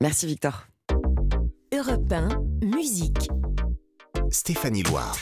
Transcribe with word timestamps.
Merci 0.00 0.26
Victor. 0.26 0.68
Europe 1.74 2.12
1, 2.12 2.28
musique. 2.62 3.28
Stéphanie 4.30 4.84
Loire. 4.84 5.16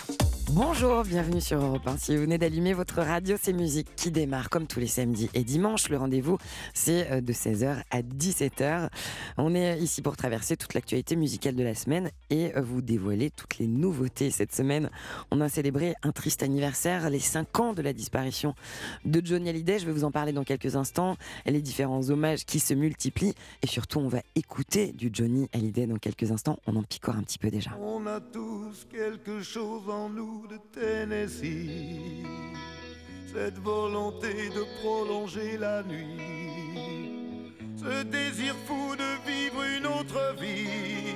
Bonjour, 0.52 1.02
bienvenue 1.02 1.40
sur 1.40 1.60
Europe 1.60 1.86
1. 1.88 1.96
Si 1.96 2.14
vous 2.14 2.22
venez 2.22 2.38
d'allumer 2.38 2.72
votre 2.72 3.02
radio, 3.02 3.36
c'est 3.40 3.52
musique 3.52 3.88
qui 3.96 4.12
démarre 4.12 4.48
comme 4.48 4.68
tous 4.68 4.78
les 4.78 4.86
samedis 4.86 5.28
et 5.34 5.42
dimanches. 5.42 5.88
Le 5.88 5.96
rendez-vous, 5.96 6.38
c'est 6.72 7.10
euh, 7.10 7.20
de 7.20 7.32
16h 7.32 7.82
à 7.90 8.02
17h. 8.02 8.88
On 9.38 9.56
est 9.56 9.78
ici 9.80 10.02
pour 10.02 10.16
traverser 10.16 10.56
toute 10.56 10.74
l'actualité 10.74 11.16
musicale 11.16 11.56
de 11.56 11.64
la 11.64 11.74
semaine 11.74 12.10
et 12.30 12.56
euh, 12.56 12.62
vous 12.62 12.80
dévoiler 12.80 13.30
toutes 13.30 13.58
les 13.58 13.66
nouveautés. 13.66 14.30
Cette 14.30 14.54
semaine, 14.54 14.88
on 15.32 15.40
a 15.40 15.48
célébré 15.48 15.94
un 16.04 16.12
triste 16.12 16.44
anniversaire, 16.44 17.10
les 17.10 17.18
5 17.18 17.58
ans 17.58 17.72
de 17.72 17.82
la 17.82 17.92
disparition 17.92 18.54
de 19.04 19.20
Johnny 19.24 19.48
Hallyday. 19.48 19.80
Je 19.80 19.86
vais 19.86 19.92
vous 19.92 20.04
en 20.04 20.12
parler 20.12 20.32
dans 20.32 20.44
quelques 20.44 20.76
instants. 20.76 21.16
Les 21.44 21.60
différents 21.60 22.08
hommages 22.08 22.44
qui 22.46 22.60
se 22.60 22.72
multiplient 22.72 23.34
et 23.62 23.66
surtout, 23.66 23.98
on 23.98 24.08
va 24.08 24.20
écouter 24.36 24.92
du 24.92 25.10
Johnny 25.12 25.48
Hallyday 25.52 25.86
dans 25.88 25.98
quelques 25.98 26.30
instants. 26.30 26.60
On 26.68 26.76
en 26.76 26.84
picore 26.84 27.16
un 27.16 27.24
petit 27.24 27.38
peu 27.38 27.50
déjà. 27.50 27.72
On 27.80 28.06
a 28.06 28.20
tous 28.20 28.86
quelque 28.88 29.42
chose 29.42 29.90
en 29.90 30.08
nous 30.08 30.35
de 30.44 30.58
Tennessee, 30.72 32.24
cette 33.32 33.58
volonté 33.58 34.50
de 34.50 34.64
prolonger 34.80 35.56
la 35.56 35.82
nuit, 35.82 37.54
ce 37.76 38.02
désir 38.02 38.54
fou 38.66 38.94
de 38.96 39.30
vivre 39.30 39.62
une 39.76 39.86
autre 39.86 40.34
vie, 40.38 41.14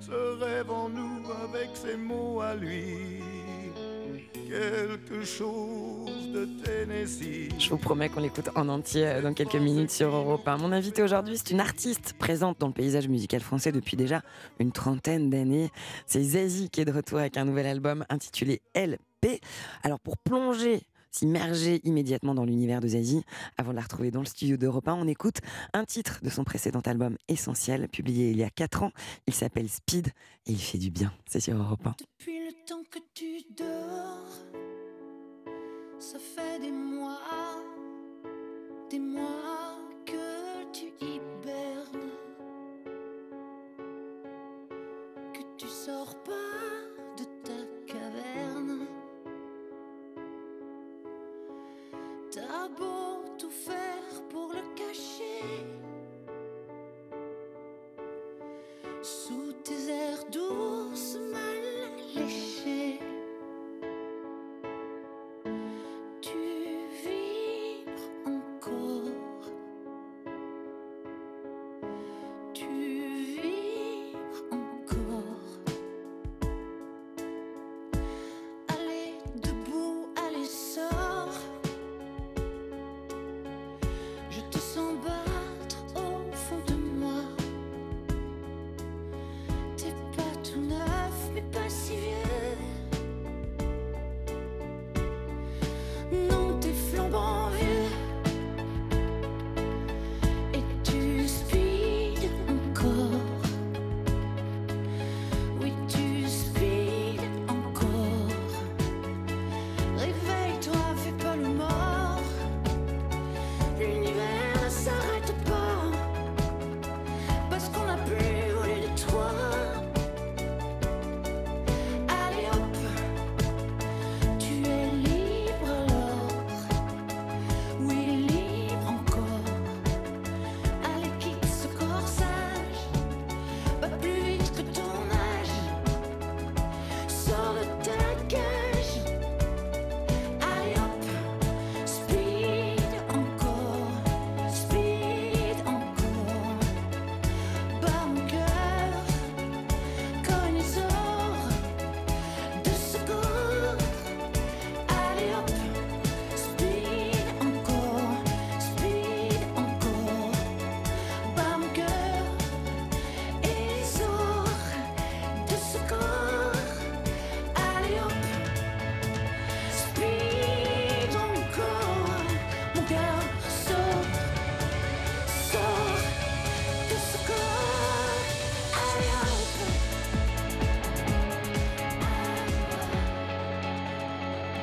ce 0.00 0.38
rêve 0.44 0.70
en 0.70 0.90
nous 0.90 1.22
avec 1.44 1.70
ses 1.74 1.96
mots 1.96 2.40
à 2.40 2.54
lui. 2.54 3.22
Quelque 4.52 5.24
chose 5.24 6.30
de 6.30 6.46
Tennessee. 6.62 7.48
Je 7.58 7.70
vous 7.70 7.78
promets 7.78 8.10
qu'on 8.10 8.20
l'écoute 8.20 8.50
en 8.54 8.68
entier 8.68 9.22
dans 9.22 9.32
quelques 9.32 9.54
minutes 9.54 9.90
sur 9.90 10.14
Europe 10.14 10.46
1. 10.46 10.58
Mon 10.58 10.72
invité 10.72 11.02
aujourd'hui, 11.02 11.38
c'est 11.38 11.52
une 11.52 11.60
artiste 11.60 12.12
présente 12.18 12.60
dans 12.60 12.66
le 12.66 12.74
paysage 12.74 13.08
musical 13.08 13.40
français 13.40 13.72
depuis 13.72 13.96
déjà 13.96 14.20
une 14.58 14.70
trentaine 14.70 15.30
d'années. 15.30 15.70
C'est 16.04 16.22
Zazie 16.22 16.68
qui 16.68 16.82
est 16.82 16.84
de 16.84 16.92
retour 16.92 17.20
avec 17.20 17.38
un 17.38 17.46
nouvel 17.46 17.64
album 17.66 18.04
intitulé 18.10 18.60
LP. 18.74 19.40
Alors 19.84 20.00
pour 20.00 20.18
plonger 20.18 20.82
s'immerger 21.12 21.80
immédiatement 21.84 22.34
dans 22.34 22.44
l'univers 22.44 22.80
de 22.80 22.88
Zazie. 22.88 23.22
Avant 23.56 23.70
de 23.70 23.76
la 23.76 23.82
retrouver 23.82 24.10
dans 24.10 24.20
le 24.20 24.26
studio 24.26 24.56
d'Europe 24.56 24.88
1, 24.88 24.94
on 24.94 25.06
écoute 25.06 25.38
un 25.72 25.84
titre 25.84 26.18
de 26.22 26.30
son 26.30 26.42
précédent 26.42 26.80
album 26.80 27.16
Essentiel, 27.28 27.88
publié 27.88 28.30
il 28.30 28.38
y 28.38 28.42
a 28.42 28.50
4 28.50 28.82
ans. 28.82 28.90
Il 29.28 29.34
s'appelle 29.34 29.68
Speed 29.68 30.08
et 30.46 30.52
il 30.52 30.60
fait 30.60 30.78
du 30.78 30.90
bien. 30.90 31.12
C'est 31.26 31.40
sur 31.40 31.56
Europe 31.56 31.86
1. 31.86 31.94
Depuis 32.18 32.38
le 32.38 32.52
temps 32.66 32.82
que 32.90 32.98
tu 33.14 33.44
dors, 33.56 34.26
ça 36.00 36.18
fait 36.18 36.58
des 36.60 36.72
mois, 36.72 37.20
que 40.04 40.72
tu 40.72 40.86
hibernes, 41.00 41.11
beau 53.42 53.48
tout 53.48 53.81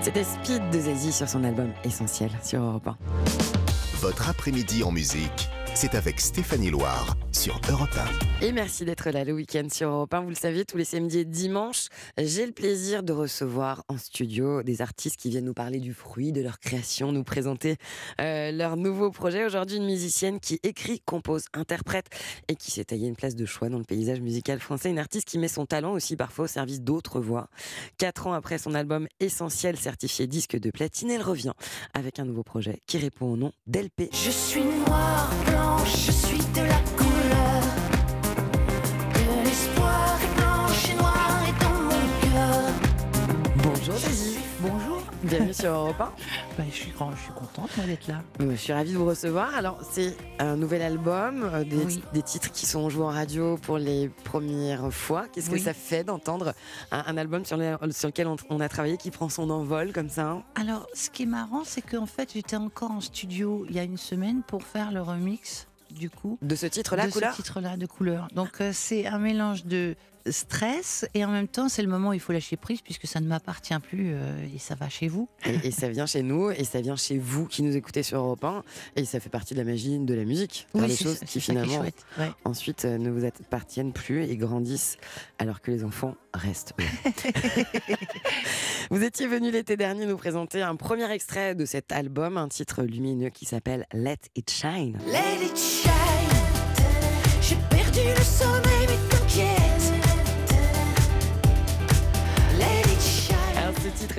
C'était 0.09 0.23
Speed 0.23 0.71
de 0.71 0.79
Zazie 0.79 1.11
sur 1.11 1.29
son 1.29 1.43
album 1.43 1.71
Essentiel 1.83 2.31
sur 2.43 2.63
Europe 2.63 2.87
1. 2.87 2.97
Votre 3.99 4.27
après-midi 4.27 4.83
en 4.83 4.91
musique, 4.91 5.49
c'est 5.75 5.93
avec 5.93 6.19
Stéphanie 6.19 6.71
Loire 6.71 7.15
sur 7.39 7.61
Europe 7.69 7.89
1. 8.41 8.45
Et 8.45 8.51
merci 8.51 8.83
d'être 8.83 9.11
là 9.11 9.23
le 9.23 9.31
week-end 9.31 9.65
sur 9.71 9.87
Europe 9.87 10.13
1. 10.13 10.21
Vous 10.21 10.29
le 10.29 10.35
savez, 10.35 10.65
tous 10.65 10.75
les 10.75 10.83
samedis 10.83 11.19
et 11.19 11.25
dimanches, 11.25 11.87
j'ai 12.17 12.45
le 12.45 12.51
plaisir 12.51 13.01
de 13.01 13.13
recevoir 13.13 13.85
en 13.87 13.97
studio 13.97 14.61
des 14.61 14.81
artistes 14.81 15.15
qui 15.15 15.29
viennent 15.29 15.45
nous 15.45 15.53
parler 15.53 15.79
du 15.79 15.93
fruit 15.93 16.33
de 16.33 16.41
leur 16.41 16.59
création, 16.59 17.13
nous 17.13 17.23
présenter 17.23 17.77
euh, 18.19 18.51
leur 18.51 18.75
nouveau 18.75 19.09
projet. 19.09 19.45
Aujourd'hui, 19.45 19.77
une 19.77 19.85
musicienne 19.85 20.41
qui 20.41 20.59
écrit, 20.63 20.99
compose, 20.99 21.45
interprète 21.53 22.07
et 22.49 22.57
qui 22.57 22.71
s'est 22.71 22.83
taillée 22.83 23.07
une 23.07 23.15
place 23.15 23.35
de 23.35 23.45
choix 23.45 23.69
dans 23.69 23.77
le 23.77 23.85
paysage 23.85 24.19
musical 24.19 24.59
français. 24.59 24.89
Une 24.89 24.99
artiste 24.99 25.25
qui 25.25 25.39
met 25.39 25.47
son 25.47 25.65
talent 25.65 25.93
aussi 25.93 26.17
parfois 26.17 26.43
au 26.43 26.49
service 26.49 26.81
d'autres 26.81 27.21
voix. 27.21 27.47
Quatre 27.97 28.27
ans 28.27 28.33
après 28.33 28.57
son 28.57 28.73
album 28.73 29.07
Essentiel 29.21 29.77
certifié 29.77 30.27
disque 30.27 30.59
de 30.59 30.71
platine, 30.71 31.09
elle 31.09 31.21
revient 31.21 31.53
avec 31.93 32.19
un 32.19 32.25
nouveau 32.25 32.43
projet 32.43 32.81
qui 32.85 32.97
répond 32.97 33.31
au 33.31 33.37
nom 33.37 33.53
d'LP. 33.65 34.09
Je 34.11 34.29
suis 34.29 34.63
noire, 34.63 35.31
blanche, 35.45 36.05
je 36.05 36.11
suis 36.11 36.37
de 36.37 36.67
la 36.67 36.98
Bienvenue 45.49 45.53
sur 45.53 45.71
Europe 45.73 45.99
1. 45.99 46.05
Bah, 46.57 46.63
je, 46.69 46.75
suis, 46.75 46.91
grand- 46.91 47.11
je 47.15 47.21
suis 47.23 47.31
contente 47.33 47.69
d'être 47.85 48.07
là. 48.07 48.21
Euh, 48.41 48.51
Je 48.51 48.55
suis 48.55 48.71
ravie 48.73 48.91
de 48.93 48.97
vous 48.97 49.05
recevoir. 49.05 49.53
Alors, 49.55 49.79
c'est 49.89 50.15
un 50.37 50.55
nouvel 50.55 50.81
album, 50.83 51.43
euh, 51.51 51.63
des, 51.63 51.77
Oui. 51.85 52.03
des 52.13 52.21
titres 52.21 52.51
qui 52.51 52.65
sont 52.67 52.87
joués 52.89 53.05
en 53.05 53.09
radio 53.09 53.57
pour 53.57 53.79
les 53.79 54.09
premières 54.25 54.91
fois. 54.93 55.25
Qu'est-ce 55.33 55.49
que 55.49 55.57
ça 55.57 55.73
fait 55.73 56.03
d'entendre 56.03 56.53
un, 56.91 57.03
un 57.07 57.17
album 57.17 57.45
sur, 57.45 57.57
les- 57.57 57.75
sur 57.91 58.09
lequel 58.09 58.27
on, 58.27 58.35
on 58.49 58.59
a 58.59 58.69
travaillé 58.69 58.97
qui 58.97 59.09
prend 59.09 59.29
son 59.29 59.49
envol 59.49 59.91
comme 59.91 60.09
ça 60.09 60.27
hein? 60.29 60.43
Alors, 60.55 60.85
ce 60.93 61.09
qui 61.09 61.23
est 61.23 61.27
marrant, 61.27 61.63
c'est 61.65 61.81
qu'en 61.81 62.05
fait, 62.05 62.31
j'étais 62.33 62.55
encore 62.57 62.91
en 62.91 63.01
studio 63.01 63.65
il 63.69 63.75
y 63.75 63.79
a 63.79 63.83
une 63.83 63.97
semaine 63.97 64.43
pour 64.45 64.61
faire 64.63 64.91
le 64.91 65.01
remix 65.01 65.65
du 65.89 66.07
coup. 66.11 66.37
De 66.43 66.55
ce 66.55 66.67
titre-là, 66.67 67.07
de 67.07 67.11
couleur? 67.11 67.31
ce 67.33 67.41
titre-là, 67.41 67.75
de 67.75 67.87
couleur. 67.87 68.27
Donc 68.35 68.61
euh, 68.61 68.69
c'est 68.71 69.07
un 69.07 69.17
mélange 69.17 69.65
de 69.65 69.95
stress 70.29 71.05
et 71.13 71.23
en 71.25 71.29
même 71.31 71.47
temps 71.47 71.69
c'est 71.69 71.81
le 71.81 71.87
moment 71.87 72.09
où 72.09 72.13
il 72.13 72.19
faut 72.19 72.33
lâcher 72.33 72.57
prise 72.57 72.81
puisque 72.81 73.07
ça 73.07 73.19
ne 73.19 73.27
m'appartient 73.27 73.77
plus 73.79 74.11
euh, 74.13 74.45
et 74.53 74.57
ça 74.59 74.75
va 74.75 74.89
chez 74.89 75.07
vous. 75.07 75.27
et, 75.45 75.67
et 75.67 75.71
ça 75.71 75.89
vient 75.89 76.05
chez 76.05 76.21
nous, 76.23 76.51
et 76.51 76.63
ça 76.63 76.81
vient 76.81 76.95
chez 76.95 77.17
vous 77.17 77.45
qui 77.47 77.63
nous 77.63 77.75
écoutez 77.75 78.03
sur 78.03 78.17
Europe 78.19 78.43
1, 78.43 78.63
et 78.95 79.05
ça 79.05 79.19
fait 79.19 79.29
partie 79.29 79.53
de 79.53 79.59
la 79.59 79.65
magie 79.65 79.97
de 79.99 80.13
la 80.13 80.25
musique. 80.25 80.67
Des 80.75 80.87
c'est 80.89 81.03
choses 81.03 81.17
ça- 81.17 81.25
qui 81.25 81.39
finalement. 81.41 81.79
Ouais. 82.17 82.31
ensuite 82.45 82.85
euh, 82.85 82.97
ne 82.97 83.09
vous 83.09 83.25
appartiennent 83.25 83.93
plus 83.93 84.23
et 84.23 84.35
grandissent 84.37 84.97
alors 85.39 85.61
que 85.61 85.71
les 85.71 85.83
enfants 85.83 86.15
restent 86.33 86.73
eux. 86.79 86.83
vous 88.91 89.03
étiez 89.03 89.27
venu 89.27 89.51
l'été 89.51 89.77
dernier 89.77 90.05
nous 90.05 90.17
présenter 90.17 90.61
un 90.61 90.75
premier 90.75 91.09
extrait 91.11 91.55
de 91.55 91.65
cet 91.65 91.91
album, 91.91 92.37
un 92.37 92.47
titre 92.47 92.83
lumineux 92.83 93.29
qui 93.29 93.45
s'appelle 93.45 93.85
Let 93.93 94.17
It 94.35 94.49
Shine. 94.51 94.97
Let 95.07 95.45
it 95.45 95.57
shine. 95.57 95.91
J'ai 97.41 97.55
perdu 97.69 97.99
le 98.15 98.23
sommeil, 98.23 98.78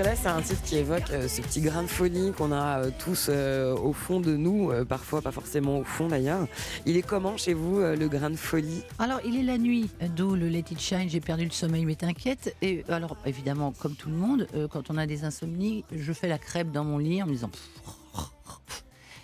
Titre-là, 0.00 0.16
c'est 0.16 0.28
un 0.28 0.40
titre 0.40 0.62
qui 0.62 0.76
évoque 0.76 1.10
euh, 1.10 1.28
ce 1.28 1.42
petit 1.42 1.60
grain 1.60 1.82
de 1.82 1.86
folie 1.86 2.32
qu'on 2.32 2.52
a 2.52 2.78
euh, 2.78 2.90
tous 2.98 3.26
euh, 3.28 3.76
au 3.76 3.92
fond 3.92 4.18
de 4.18 4.34
nous, 4.34 4.70
euh, 4.70 4.82
parfois 4.82 5.20
pas 5.20 5.30
forcément 5.30 5.78
au 5.78 5.84
fond 5.84 6.08
d'ailleurs. 6.08 6.48
Il 6.86 6.96
est 6.96 7.02
comment 7.02 7.36
chez 7.36 7.52
vous 7.52 7.80
le 7.80 8.08
grain 8.08 8.30
de 8.30 8.36
folie? 8.36 8.82
Alors, 8.98 9.20
il 9.26 9.36
est 9.36 9.42
la 9.42 9.58
nuit, 9.58 9.90
d'où 10.16 10.36
le 10.36 10.48
Let 10.48 10.64
It 10.70 10.80
Shine, 10.80 11.10
j'ai 11.10 11.20
perdu 11.20 11.44
le 11.44 11.50
sommeil, 11.50 11.84
mais 11.84 11.96
t'inquiète. 11.96 12.56
Et 12.62 12.82
alors, 12.88 13.18
évidemment, 13.26 13.74
comme 13.78 13.94
tout 13.94 14.08
le 14.08 14.16
monde, 14.16 14.48
quand 14.70 14.88
on 14.88 14.96
a 14.96 15.06
des 15.06 15.24
insomnies, 15.24 15.84
je 15.94 16.14
fais 16.14 16.28
la 16.28 16.38
crêpe 16.38 16.72
dans 16.72 16.84
mon 16.84 16.96
lit 16.96 17.22
en 17.22 17.26
me 17.26 17.32
disant. 17.32 17.50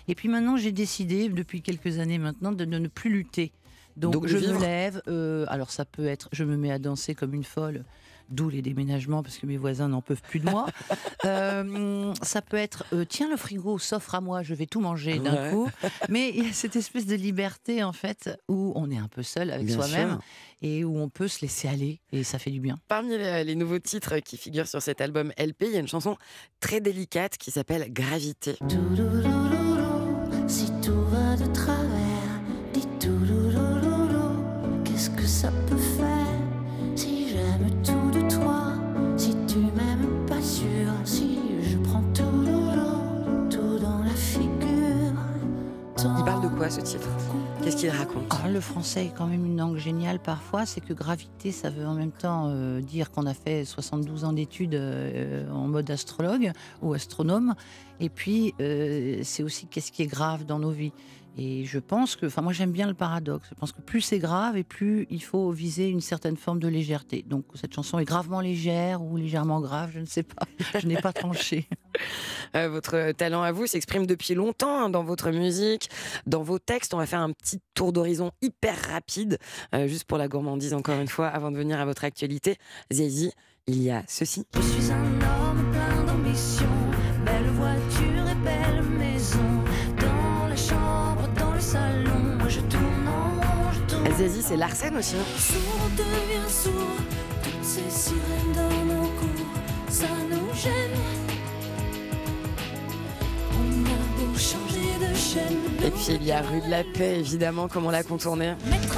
Et 0.07 0.13
puis 0.13 0.29
maintenant, 0.29 0.57
j'ai 0.57 0.71
décidé, 0.71 1.27
depuis 1.27 1.63
quelques 1.63 1.97
années 1.97 2.19
maintenant, 2.19 2.51
de, 2.51 2.65
ne 2.65 2.87
plus 2.87 3.09
lutter. 3.09 3.51
Donc, 3.95 4.27
je 4.27 4.37
vivre. 4.37 4.53
me 4.53 4.61
lève. 4.61 5.01
alors, 5.49 5.71
ça 5.71 5.85
peut 5.85 6.05
être, 6.05 6.29
je 6.33 6.43
me 6.43 6.55
mets 6.55 6.71
à 6.71 6.77
danser 6.77 7.15
comme 7.15 7.33
une 7.33 7.43
folle. 7.43 7.83
D'où 8.29 8.49
les 8.49 8.61
déménagements 8.61 9.23
parce 9.23 9.37
que 9.37 9.45
mes 9.45 9.57
voisins 9.57 9.87
n'en 9.87 10.01
peuvent 10.01 10.21
plus 10.21 10.39
de 10.39 10.49
moi. 10.49 10.65
Euh, 11.25 12.13
ça 12.21 12.41
peut 12.41 12.57
être 12.57 12.85
euh, 12.93 13.03
tiens 13.03 13.27
le 13.29 13.35
frigo 13.37 13.79
s'offre 13.79 14.15
à 14.15 14.21
moi, 14.21 14.43
je 14.43 14.53
vais 14.53 14.65
tout 14.67 14.79
manger 14.79 15.17
d'un 15.19 15.33
Ouais. 15.45 15.51
coup. 15.51 15.69
Mais 16.09 16.29
il 16.29 16.45
y 16.45 16.49
a 16.49 16.53
cette 16.53 16.75
espèce 16.75 17.05
de 17.05 17.15
liberté 17.15 17.83
en 17.83 17.91
fait 17.91 18.29
où 18.47 18.71
on 18.75 18.89
est 18.91 18.97
un 18.97 19.07
peu 19.07 19.23
seul 19.23 19.51
avec 19.51 19.69
soi-même 19.69 20.19
et 20.61 20.85
où 20.85 20.97
on 20.97 21.09
peut 21.09 21.27
se 21.27 21.41
laisser 21.41 21.67
aller 21.67 21.99
et 22.13 22.23
ça 22.23 22.39
fait 22.39 22.51
du 22.51 22.59
bien. 22.59 22.77
Parmi 22.87 23.17
les, 23.17 23.43
les 23.43 23.55
nouveaux 23.55 23.79
titres 23.79 24.19
qui 24.19 24.37
figurent 24.37 24.67
sur 24.67 24.81
cet 24.81 25.01
album 25.01 25.33
LP, 25.37 25.63
il 25.63 25.71
y 25.73 25.77
a 25.77 25.79
une 25.79 25.87
chanson 25.87 26.15
très 26.59 26.79
délicate 26.81 27.37
qui 27.37 27.51
s'appelle 27.51 27.91
Gravité. 27.91 28.57
Ce 46.69 46.81
titre 46.81 47.07
Qu'est-ce 47.63 47.77
qu'il 47.77 47.89
raconte? 47.89 48.23
Ah, 48.29 48.49
le 48.49 48.59
français 48.59 49.05
est 49.05 49.13
quand 49.15 49.25
même 49.25 49.45
une 49.45 49.57
langue 49.57 49.77
géniale 49.77 50.19
parfois. 50.19 50.65
C'est 50.65 50.81
que 50.81 50.93
gravité, 50.93 51.51
ça 51.51 51.69
veut 51.69 51.85
en 51.85 51.93
même 51.93 52.11
temps 52.11 52.47
euh, 52.49 52.81
dire 52.81 53.11
qu'on 53.11 53.25
a 53.25 53.33
fait 53.33 53.63
72 53.63 54.25
ans 54.25 54.33
d'études 54.33 54.75
euh, 54.75 55.49
en 55.51 55.67
mode 55.67 55.89
astrologue 55.89 56.51
ou 56.81 56.93
astronome. 56.93 57.55
Et 57.99 58.09
puis, 58.09 58.53
euh, 58.59 59.19
c'est 59.23 59.43
aussi 59.43 59.67
qu'est-ce 59.67 59.91
qui 59.91 60.03
est 60.03 60.07
grave 60.07 60.45
dans 60.45 60.59
nos 60.59 60.71
vies. 60.71 60.91
Et 61.37 61.65
je 61.65 61.79
pense 61.79 62.15
que, 62.15 62.25
enfin, 62.25 62.41
moi 62.41 62.53
j'aime 62.53 62.71
bien 62.71 62.87
le 62.87 62.93
paradoxe. 62.93 63.47
Je 63.49 63.55
pense 63.55 63.71
que 63.71 63.81
plus 63.81 64.01
c'est 64.01 64.19
grave 64.19 64.57
et 64.57 64.63
plus 64.63 65.07
il 65.09 65.23
faut 65.23 65.51
viser 65.51 65.89
une 65.89 66.01
certaine 66.01 66.37
forme 66.37 66.59
de 66.59 66.67
légèreté. 66.67 67.23
Donc 67.27 67.45
cette 67.55 67.73
chanson 67.73 67.99
est 67.99 68.05
gravement 68.05 68.41
légère 68.41 69.01
ou 69.01 69.17
légèrement 69.17 69.61
grave, 69.61 69.91
je 69.93 69.99
ne 69.99 70.05
sais 70.05 70.23
pas. 70.23 70.45
Je 70.79 70.87
n'ai 70.87 70.97
pas 70.97 71.13
tranché. 71.13 71.67
Euh, 72.55 72.69
Votre 72.69 73.11
talent 73.11 73.41
à 73.41 73.51
vous 73.51 73.67
s'exprime 73.67 74.05
depuis 74.05 74.33
longtemps 74.33 74.85
hein, 74.85 74.89
dans 74.89 75.03
votre 75.03 75.31
musique, 75.31 75.89
dans 76.25 76.43
vos 76.43 76.59
textes. 76.59 76.93
On 76.93 76.97
va 76.97 77.05
faire 77.05 77.19
un 77.19 77.31
petit 77.31 77.59
tour 77.73 77.91
d'horizon 77.91 78.31
hyper 78.41 78.75
rapide, 78.89 79.37
euh, 79.75 79.87
juste 79.87 80.05
pour 80.05 80.17
la 80.17 80.29
gourmandise 80.29 80.73
encore 80.73 80.99
une 80.99 81.09
fois, 81.09 81.27
avant 81.27 81.51
de 81.51 81.57
venir 81.57 81.79
à 81.79 81.85
votre 81.85 82.05
actualité. 82.05 82.57
Zizi, 82.91 83.31
il 83.67 83.83
y 83.83 83.91
a 83.91 84.03
ceci. 84.07 84.45
Je 84.55 84.61
suis 84.61 84.91
un 84.91 85.03
homme 85.03 85.71
plein 85.71 86.03
d'ambition, 86.05 86.69
belle 87.25 87.49
voiture 87.49 88.29
et 88.31 88.35
belle 88.43 88.83
maison. 88.83 89.56
Zizi, 94.17 94.41
c'est 94.41 94.57
Larsen 94.57 94.97
aussi. 94.97 95.15
Sourd, 95.37 95.61
on 95.85 95.89
devient 95.95 96.49
sourd, 96.49 96.73
toutes 97.43 97.63
ces 97.63 97.89
sirènes 97.89 98.53
dans 98.55 98.85
nos 98.85 99.07
cours, 99.09 99.45
ça 99.89 100.07
nous 100.29 100.53
gêne. 100.55 100.99
On 103.53 103.85
a 103.85 103.97
beau 104.17 104.33
changer 104.37 104.89
de 104.99 105.15
chaîne. 105.15 105.85
Et 105.85 105.91
puis 105.91 106.17
il 106.19 106.23
y 106.23 106.31
a 106.31 106.41
Rue 106.41 106.61
de 106.61 106.69
la 106.71 106.83
Paix, 106.83 107.19
évidemment, 107.19 107.67
comment 107.67 107.91
la 107.91 108.01
contourner. 108.01 108.55
Mettre 108.65 108.97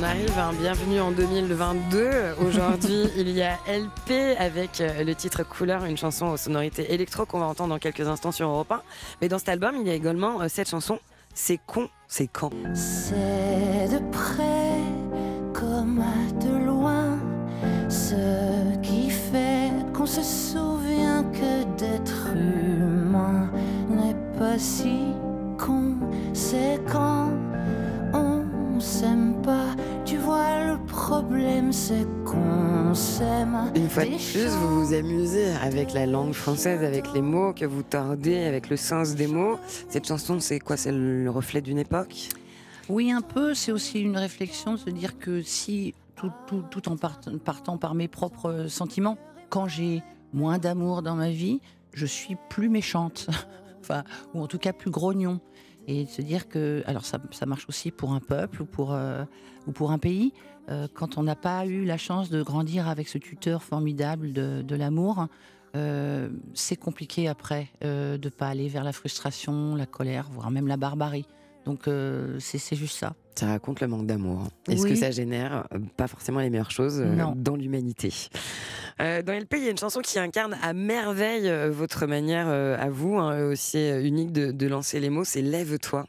on 0.00 0.02
arrive 0.02 0.38
à 0.38 0.46
un 0.46 0.52
bienvenue 0.54 1.00
en 1.00 1.10
2022. 1.10 2.10
Aujourd'hui, 2.46 3.04
il 3.16 3.30
y 3.30 3.42
a 3.42 3.58
LP 3.66 4.36
avec 4.38 4.80
euh, 4.80 5.04
le 5.04 5.14
titre 5.14 5.42
Couleur, 5.42 5.84
une 5.84 5.98
chanson 5.98 6.28
aux 6.28 6.36
sonorités 6.38 6.94
électro 6.94 7.26
qu'on 7.26 7.40
va 7.40 7.46
entendre 7.46 7.70
dans 7.70 7.78
quelques 7.78 8.06
instants 8.08 8.32
sur 8.32 8.48
Europe 8.48 8.72
1. 8.72 8.82
Mais 9.20 9.28
dans 9.28 9.38
cet 9.38 9.50
album, 9.50 9.76
il 9.78 9.86
y 9.86 9.90
a 9.90 9.94
également 9.94 10.40
euh, 10.40 10.46
cette 10.48 10.70
chanson 10.70 10.98
C'est 11.34 11.58
con, 11.66 11.88
c'est 12.08 12.28
quand 12.28 12.50
C'est 12.74 13.88
de 13.88 13.98
près 14.10 14.78
comme 15.52 16.02
de 16.40 16.64
loin 16.64 17.18
ce 17.88 18.78
qui 18.80 19.10
fait 19.10 19.70
qu'on 19.92 20.06
se 20.06 20.22
souvient 20.22 21.24
que 21.24 21.64
d'être 21.78 22.28
humain 22.34 23.50
n'est 23.90 24.38
pas 24.38 24.58
si 24.58 25.12
con. 25.58 25.96
C'est 26.32 26.80
quand 26.90 27.49
on 28.80 28.82
s'aime 28.82 29.34
pas. 29.42 29.76
Tu 30.06 30.16
vois, 30.16 30.64
le 30.64 30.78
problème 30.86 31.70
c'est 31.70 32.06
qu'on 32.24 32.94
s'aime. 32.94 33.70
Une 33.76 33.90
fois 33.90 34.04
de 34.06 34.08
plus, 34.16 34.46
vous 34.56 34.86
vous 34.86 34.94
amusez 34.94 35.52
avec 35.62 35.92
la 35.92 36.06
langue 36.06 36.32
française, 36.32 36.82
avec 36.82 37.12
les 37.12 37.20
mots 37.20 37.52
que 37.52 37.66
vous 37.66 37.82
tordez, 37.82 38.38
avec 38.38 38.70
le 38.70 38.78
sens 38.78 39.14
des 39.16 39.26
mots. 39.26 39.58
Cette 39.90 40.06
chanson, 40.08 40.40
c'est 40.40 40.60
quoi? 40.60 40.78
C'est 40.78 40.92
le 40.92 41.28
reflet 41.30 41.60
d'une 41.60 41.76
époque? 41.78 42.30
Oui, 42.88 43.12
un 43.12 43.20
peu. 43.20 43.52
C'est 43.52 43.70
aussi 43.70 44.00
une 44.00 44.16
réflexion 44.16 44.72
de 44.72 44.78
se 44.78 44.88
dire 44.88 45.18
que 45.18 45.42
si, 45.42 45.92
tout, 46.16 46.32
tout- 46.46 46.64
tout 46.70 46.88
en 46.88 46.96
part- 46.96 47.20
partant 47.44 47.76
par 47.76 47.94
mes 47.94 48.08
propres 48.08 48.64
sentiments, 48.68 49.18
quand 49.50 49.68
j'ai 49.68 50.02
moins 50.32 50.56
d'amour 50.56 51.02
dans 51.02 51.16
ma 51.16 51.28
vie, 51.28 51.60
je 51.92 52.06
suis 52.06 52.38
plus 52.48 52.70
méchante. 52.70 53.26
enfin, 53.82 54.04
ou 54.32 54.40
en 54.42 54.46
tout 54.46 54.58
cas 54.58 54.72
plus 54.72 54.90
grognon. 54.90 55.38
Et 55.88 56.04
de 56.04 56.08
se 56.08 56.22
dire 56.22 56.48
que, 56.48 56.82
alors 56.86 57.04
ça, 57.04 57.18
ça 57.32 57.46
marche 57.46 57.66
aussi 57.68 57.90
pour 57.90 58.12
un 58.12 58.20
peuple 58.20 58.62
ou 58.62 58.64
pour, 58.66 58.92
euh, 58.92 59.24
ou 59.66 59.72
pour 59.72 59.90
un 59.90 59.98
pays, 59.98 60.32
euh, 60.68 60.86
quand 60.94 61.18
on 61.18 61.22
n'a 61.24 61.34
pas 61.36 61.66
eu 61.66 61.84
la 61.84 61.96
chance 61.96 62.30
de 62.30 62.42
grandir 62.42 62.88
avec 62.88 63.08
ce 63.08 63.18
tuteur 63.18 63.62
formidable 63.62 64.32
de, 64.32 64.62
de 64.62 64.76
l'amour, 64.76 65.26
euh, 65.76 66.28
c'est 66.54 66.76
compliqué 66.76 67.28
après 67.28 67.68
de 67.82 68.28
pas 68.28 68.48
aller 68.48 68.68
vers 68.68 68.84
la 68.84 68.92
frustration, 68.92 69.74
la 69.74 69.86
colère, 69.86 70.28
voire 70.32 70.50
même 70.50 70.66
la 70.68 70.76
barbarie. 70.76 71.26
Donc 71.64 71.88
c'est 72.38 72.76
juste 72.76 72.96
ça. 72.98 73.14
Ça 73.36 73.46
raconte 73.46 73.80
le 73.80 73.86
manque 73.88 74.06
d'amour. 74.06 74.48
Est-ce 74.68 74.82
Oui. 74.82 74.90
que 74.90 74.96
ça 74.96 75.10
génère 75.10 75.66
pas 75.96 76.06
forcément 76.08 76.40
les 76.40 76.50
meilleures 76.50 76.70
choses 76.70 77.00
Non. 77.00 77.34
dans 77.36 77.56
l'humanité? 77.56 78.12
Euh, 79.00 79.22
Dans 79.22 79.32
LP, 79.32 79.54
il 79.58 79.64
y 79.64 79.68
a 79.68 79.70
une 79.70 79.78
chanson 79.78 80.00
qui 80.00 80.18
incarne 80.18 80.56
à 80.62 80.72
merveille 80.72 81.48
euh, 81.48 81.70
votre 81.70 82.06
manière 82.06 82.46
euh, 82.48 82.76
à 82.78 82.90
vous, 82.90 83.18
hein, 83.18 83.44
aussi 83.50 83.88
unique 83.88 84.32
de 84.32 84.66
lancer 84.66 85.00
les 85.00 85.10
mots, 85.10 85.24
c'est 85.24 85.42
Lève-toi. 85.42 86.06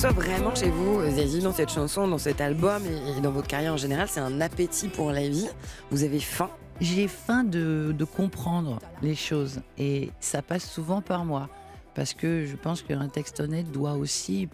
Perçoit 0.00 0.22
vraiment 0.22 0.54
chez 0.54 0.70
vous, 0.70 1.02
Zazie, 1.10 1.40
dans 1.40 1.52
cette 1.52 1.68
chanson, 1.68 2.08
dans 2.08 2.16
cet 2.16 2.40
album 2.40 2.82
et, 2.86 3.20
dans 3.20 3.32
votre 3.32 3.48
carrière 3.48 3.74
en 3.74 3.76
général, 3.76 4.08
c'est 4.08 4.20
un 4.20 4.40
appétit 4.40 4.88
pour 4.88 5.12
la 5.12 5.28
vie. 5.28 5.46
Vous 5.90 6.04
avez 6.04 6.20
faim? 6.20 6.48
J'ai 6.80 7.06
faim 7.06 7.44
de, 7.44 7.94
de 7.94 8.04
comprendre 8.06 8.78
les 9.02 9.14
choses 9.14 9.60
et 9.76 10.08
ça 10.18 10.40
passe 10.40 10.66
souvent 10.66 11.02
par 11.02 11.26
moi 11.26 11.50
parce 11.94 12.14
que 12.14 12.46
je 12.46 12.56
pense 12.56 12.80
qu'un 12.80 13.08
texte 13.08 13.40
honnête 13.40 13.70
doit 13.72 13.92
aussi 13.92 14.48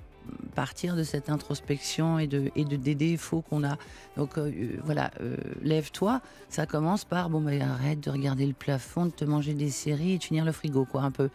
partir 0.57 0.97
de 0.97 1.05
cette 1.05 1.31
introspection 1.31 2.19
et 2.19 2.27
de, 2.27 2.51
et 2.57 2.65
de 2.65 2.75
des 2.75 2.97
défauts 2.97 3.43
qu'on 3.43 3.63
a. 3.63 3.77
Donc 4.17 4.39
euh, 4.39 4.51
voilà, 4.85 5.13
euh, 5.21 5.37
lève-toi. 5.63 6.23
Ça 6.49 6.67
commence 6.67 7.05
par 7.05 7.31
bon, 7.31 7.41
bah, 7.41 7.53
arrête 7.63 8.01
de 8.01 8.11
regarder 8.11 8.47
le 8.47 8.53
plafond, 8.53 9.07
de 9.07 9.13
te 9.13 9.25
manger 9.25 9.55
des 9.55 9.71
séries 9.71 10.15
et 10.15 10.19
de 10.19 10.25
finir 10.25 10.45
le 10.45 10.51
frigo, 10.51 10.87
quoi, 10.87 11.03
un 11.03 11.13
peu. 11.13 11.31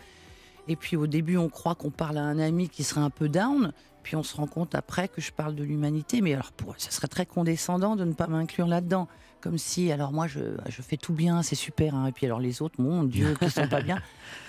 Et 0.67 0.75
puis 0.75 0.97
au 0.97 1.07
début, 1.07 1.37
on 1.37 1.49
croit 1.49 1.75
qu'on 1.75 1.91
parle 1.91 2.17
à 2.17 2.23
un 2.23 2.39
ami 2.39 2.67
qui 2.67 2.83
serait 2.83 3.01
un 3.01 3.09
peu 3.09 3.29
down. 3.29 3.71
Puis 4.03 4.15
on 4.15 4.23
se 4.23 4.35
rend 4.35 4.47
compte 4.47 4.75
après 4.75 5.07
que 5.07 5.21
je 5.21 5.31
parle 5.31 5.55
de 5.55 5.63
l'humanité. 5.63 6.21
Mais 6.21 6.33
alors, 6.33 6.51
pour, 6.51 6.75
ça 6.77 6.91
serait 6.91 7.07
très 7.07 7.25
condescendant 7.25 7.95
de 7.95 8.05
ne 8.05 8.13
pas 8.13 8.27
m'inclure 8.27 8.67
là-dedans. 8.67 9.07
Comme 9.41 9.57
si, 9.57 9.91
alors 9.91 10.11
moi, 10.11 10.27
je, 10.27 10.39
je 10.69 10.81
fais 10.81 10.97
tout 10.97 11.13
bien, 11.13 11.41
c'est 11.41 11.55
super. 11.55 11.95
hein. 11.95 12.07
Et 12.07 12.11
puis 12.11 12.25
alors 12.27 12.39
les 12.39 12.61
autres, 12.61 12.79
mon 12.79 13.03
Dieu, 13.03 13.35
qui 13.41 13.49
sont 13.49 13.67
pas 13.67 13.81
bien. 13.81 13.99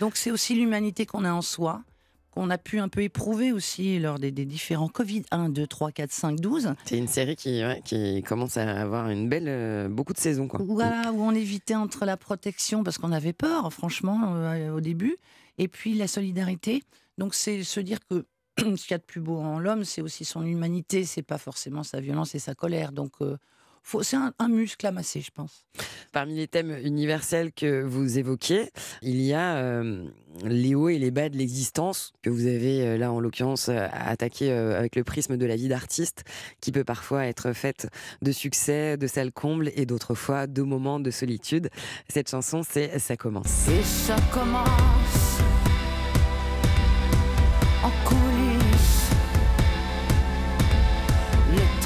Donc 0.00 0.16
c'est 0.16 0.30
aussi 0.30 0.54
l'humanité 0.54 1.06
qu'on 1.06 1.24
a 1.24 1.32
en 1.32 1.40
soi, 1.40 1.82
qu'on 2.30 2.50
a 2.50 2.58
pu 2.58 2.78
un 2.78 2.88
peu 2.88 3.02
éprouver 3.02 3.52
aussi 3.52 3.98
lors 3.98 4.18
des, 4.18 4.30
des 4.30 4.44
différents 4.44 4.88
Covid 4.88 5.22
1, 5.30 5.48
2, 5.48 5.66
3, 5.66 5.92
4, 5.92 6.12
5, 6.12 6.40
12. 6.40 6.74
C'est 6.84 6.98
une 6.98 7.08
série 7.08 7.36
qui, 7.36 7.62
ouais, 7.64 7.80
qui 7.84 8.22
commence 8.22 8.56
à 8.56 8.80
avoir 8.80 9.08
une 9.08 9.28
belle, 9.28 9.48
euh, 9.48 9.88
beaucoup 9.88 10.12
de 10.12 10.18
saisons. 10.18 10.46
Quoi. 10.48 10.60
Voilà, 10.66 11.10
où 11.12 11.22
on 11.22 11.32
évitait 11.34 11.74
entre 11.74 12.04
la 12.04 12.16
protection, 12.16 12.84
parce 12.84 12.98
qu'on 12.98 13.12
avait 13.12 13.32
peur, 13.34 13.72
franchement, 13.72 14.34
euh, 14.34 14.74
au 14.74 14.80
début, 14.80 15.16
et 15.58 15.68
puis 15.68 15.94
la 15.94 16.06
solidarité. 16.06 16.82
Donc 17.18 17.34
c'est 17.34 17.62
se 17.62 17.80
dire 17.80 17.98
que 18.10 18.24
ce 18.58 18.82
qu'il 18.82 18.90
y 18.90 18.94
a 18.94 18.98
de 18.98 19.02
plus 19.02 19.20
beau 19.20 19.38
en 19.38 19.58
l'homme, 19.58 19.84
c'est 19.84 20.02
aussi 20.02 20.24
son 20.24 20.44
humanité, 20.44 21.04
c'est 21.04 21.22
pas 21.22 21.38
forcément 21.38 21.82
sa 21.82 22.00
violence 22.00 22.34
et 22.34 22.38
sa 22.38 22.54
colère. 22.54 22.92
Donc 22.92 23.12
euh, 23.20 23.36
c'est 24.02 24.16
un, 24.16 24.32
un 24.38 24.48
muscle 24.48 24.86
à 24.86 24.92
masser, 24.92 25.20
je 25.20 25.30
pense. 25.30 25.64
Parmi 26.12 26.36
les 26.36 26.46
thèmes 26.46 26.76
universels 26.82 27.52
que 27.52 27.82
vous 27.82 28.18
évoquiez, 28.18 28.70
il 29.02 29.20
y 29.20 29.32
a 29.32 29.56
euh, 29.56 30.04
les 30.44 30.74
hauts 30.74 30.88
et 30.88 30.98
les 30.98 31.10
bas 31.10 31.28
de 31.28 31.36
l'existence 31.36 32.12
que 32.22 32.30
vous 32.30 32.46
avez 32.46 32.82
euh, 32.82 32.98
là 32.98 33.12
en 33.12 33.20
l'occurrence 33.20 33.68
attaqué 33.68 34.50
euh, 34.50 34.78
avec 34.78 34.94
le 34.94 35.04
prisme 35.04 35.36
de 35.36 35.46
la 35.46 35.56
vie 35.56 35.68
d'artiste 35.68 36.24
qui 36.60 36.70
peut 36.72 36.84
parfois 36.84 37.26
être 37.26 37.52
faite 37.52 37.88
de 38.20 38.32
succès, 38.32 38.96
de 38.96 39.06
salles 39.06 39.32
combles 39.32 39.70
et 39.74 39.86
d'autres 39.86 40.14
fois 40.14 40.46
de 40.46 40.62
moments 40.62 41.00
de 41.00 41.10
solitude. 41.10 41.70
Cette 42.08 42.30
chanson 42.30 42.62
c'est 42.62 42.98
Ça 42.98 43.16
commence. 43.16 43.68
Et 43.68 43.82
ça 43.82 44.16
commence 44.32 45.40
en 47.82 47.90
coulisses. 48.04 48.31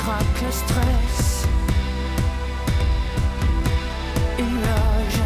Le 0.06 0.12
trac, 0.12 0.42
le 0.44 0.52
stress. 0.52 1.46
Une 4.38 4.54
loge 4.54 5.20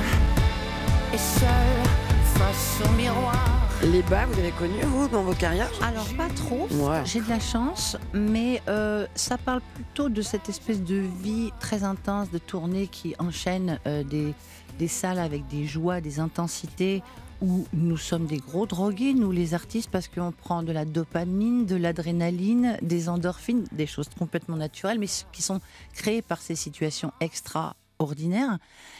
et 1.12 1.18
seule 1.18 1.84
face 2.24 2.80
au 2.86 2.90
miroir. 2.96 3.34
Les 3.82 4.00
bas, 4.02 4.24
vous 4.24 4.38
avez 4.38 4.52
connu 4.52 4.80
vous 4.84 5.06
dans 5.08 5.22
votre 5.22 5.36
carrière 5.38 5.68
Alors 5.86 6.06
pas 6.16 6.28
trop, 6.34 6.66
Ouais. 6.70 7.02
j'ai 7.04 7.20
de 7.20 7.28
la 7.28 7.40
chance, 7.40 7.98
mais 8.14 8.62
euh, 8.68 9.06
ça 9.14 9.36
parle 9.36 9.60
plutôt 9.74 10.08
de 10.08 10.22
cette 10.22 10.48
espèce 10.48 10.82
de 10.82 10.96
vie 11.22 11.50
très 11.60 11.84
intense 11.84 12.30
de 12.30 12.38
tournée 12.38 12.86
qui 12.86 13.14
enchaîne 13.18 13.78
euh, 13.86 14.02
des, 14.02 14.32
des 14.78 14.88
salles 14.88 15.18
avec 15.18 15.46
des 15.48 15.66
joies, 15.66 16.00
des 16.00 16.20
intensités, 16.20 17.02
où 17.40 17.66
nous 17.72 17.96
sommes 17.96 18.26
des 18.26 18.38
gros 18.38 18.66
drogués, 18.66 19.14
nous 19.14 19.32
les 19.32 19.54
artistes, 19.54 19.90
parce 19.90 20.08
qu'on 20.08 20.32
prend 20.32 20.62
de 20.62 20.72
la 20.72 20.84
dopamine, 20.84 21.66
de 21.66 21.76
l'adrénaline, 21.76 22.76
des 22.82 23.08
endorphines, 23.08 23.64
des 23.72 23.86
choses 23.86 24.08
complètement 24.18 24.56
naturelles, 24.56 24.98
mais 24.98 25.08
qui 25.32 25.42
sont 25.42 25.60
créées 25.94 26.22
par 26.22 26.42
ces 26.42 26.54
situations 26.54 27.12
extraordinaires. 27.20 28.58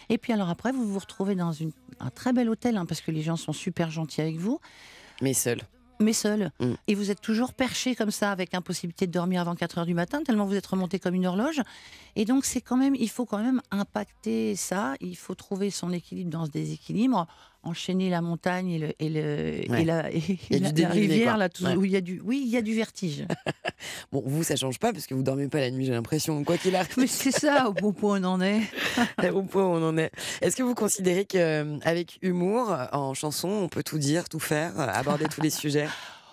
Et 0.09 0.19
puis 0.19 0.33
alors 0.33 0.49
après, 0.49 0.73
vous 0.73 0.91
vous 0.91 0.99
retrouvez 0.99 1.35
dans 1.35 1.53
une, 1.53 1.73
un 2.01 2.11
très 2.11 2.33
bel 2.33 2.49
hôtel, 2.49 2.77
hein, 2.77 2.87
parce 2.87 3.01
que 3.01 3.11
les 3.11 3.23
gens 3.23 3.37
sont 3.37 3.53
super 3.53 3.91
gentils 3.91 4.21
avec 4.21 4.37
vous 4.37 4.61
Mais 5.21 5.35
seul. 5.35 5.61
mais 6.01 6.13
seul. 6.13 6.51
Mm. 6.61 6.73
Et 6.89 6.95
vous 6.95 7.11
êtes 7.11 7.21
toujours 7.21 7.53
perché 7.53 7.95
comme 7.95 8.11
ça, 8.11 8.33
avec 8.33 8.55
impossibilité 8.55 9.07
de 9.07 9.13
dormir 9.13 9.43
avant 9.43 9.55
4 9.55 9.79
heures 9.79 9.87
du 9.87 9.95
matin, 9.95 10.23
tellement 10.23 10.47
vous 10.47 10.55
êtes 10.57 10.67
remonté 10.67 10.99
comme 10.99 11.15
une 11.15 11.27
horloge. 11.27 11.61
Et 12.17 12.25
donc, 12.25 12.45
c'est 12.45 12.61
quand 12.61 12.77
même, 12.77 12.95
il 12.95 13.09
faut 13.09 13.25
quand 13.27 13.43
même 13.43 13.61
impacter 13.71 14.57
ça. 14.57 14.95
Il 15.01 15.17
faut 15.17 15.35
trouver 15.35 15.71
son 15.71 15.93
équilibre 15.93 16.31
dans 16.31 16.47
ce 16.47 16.51
déséquilibre, 16.51 17.27
enchaîner 17.63 18.09
la 18.11 18.21
montagne 18.23 18.71
et, 18.71 18.79
le, 18.79 18.89
et, 19.03 19.09
le, 19.09 19.71
Ouais. 19.71 19.83
et 19.83 19.85
la, 19.85 20.11
et 20.13 20.21
dénivelé, 20.73 20.87
rivière, 20.87 21.33
quoi. 21.35 21.37
là, 21.39 21.49
tout- 21.49 21.65
Ouais. 21.65 21.77
où 21.77 21.85
il 21.85 21.91
y 21.91 21.97
a 21.97 22.01
du, 22.01 22.21
oui, 22.25 22.43
il 22.45 22.51
y 22.51 22.57
a 22.57 22.63
du 22.63 22.75
vertige. 22.75 23.25
Bon, 24.13 24.23
vous 24.27 24.43
ça 24.43 24.57
change 24.57 24.79
pas 24.79 24.93
parce 24.93 25.07
que 25.07 25.15
vous 25.15 25.23
dormez 25.23 25.49
pas 25.49 25.61
la 25.61 25.71
nuit, 25.71 25.87
j'ai 25.87 25.93
l'impression. 25.93 26.43
Quoi 26.45 26.59
qu'il 26.59 26.75
arrive. 26.77 26.93
mais 26.99 27.07
c'est 27.07 27.31
ça, 27.31 27.69
au 27.69 27.73
bon 27.73 27.93
point 27.93 28.21
on 28.23 28.25
en 28.25 28.41
est. 28.41 28.61
au 29.33 29.43
point 29.43 29.65
on 29.65 29.83
en 29.83 29.97
est. 29.97 30.11
Est-ce 30.43 30.57
que 30.57 30.63
vous 30.63 30.75
considérez 30.75 31.25
qu'avec 31.25 32.19
humour, 32.23 32.77
en 32.93 33.15
chanson, 33.15 33.49
on 33.49 33.69
peut 33.69 33.83
tout 33.83 33.99
dire, 33.99 34.29
tout 34.29 34.41
faire, 34.41 34.79
euh, 34.79 34.87
aborder 34.93 35.27
tous 35.27 35.41
les 35.41 35.51
sujets? 35.51 35.89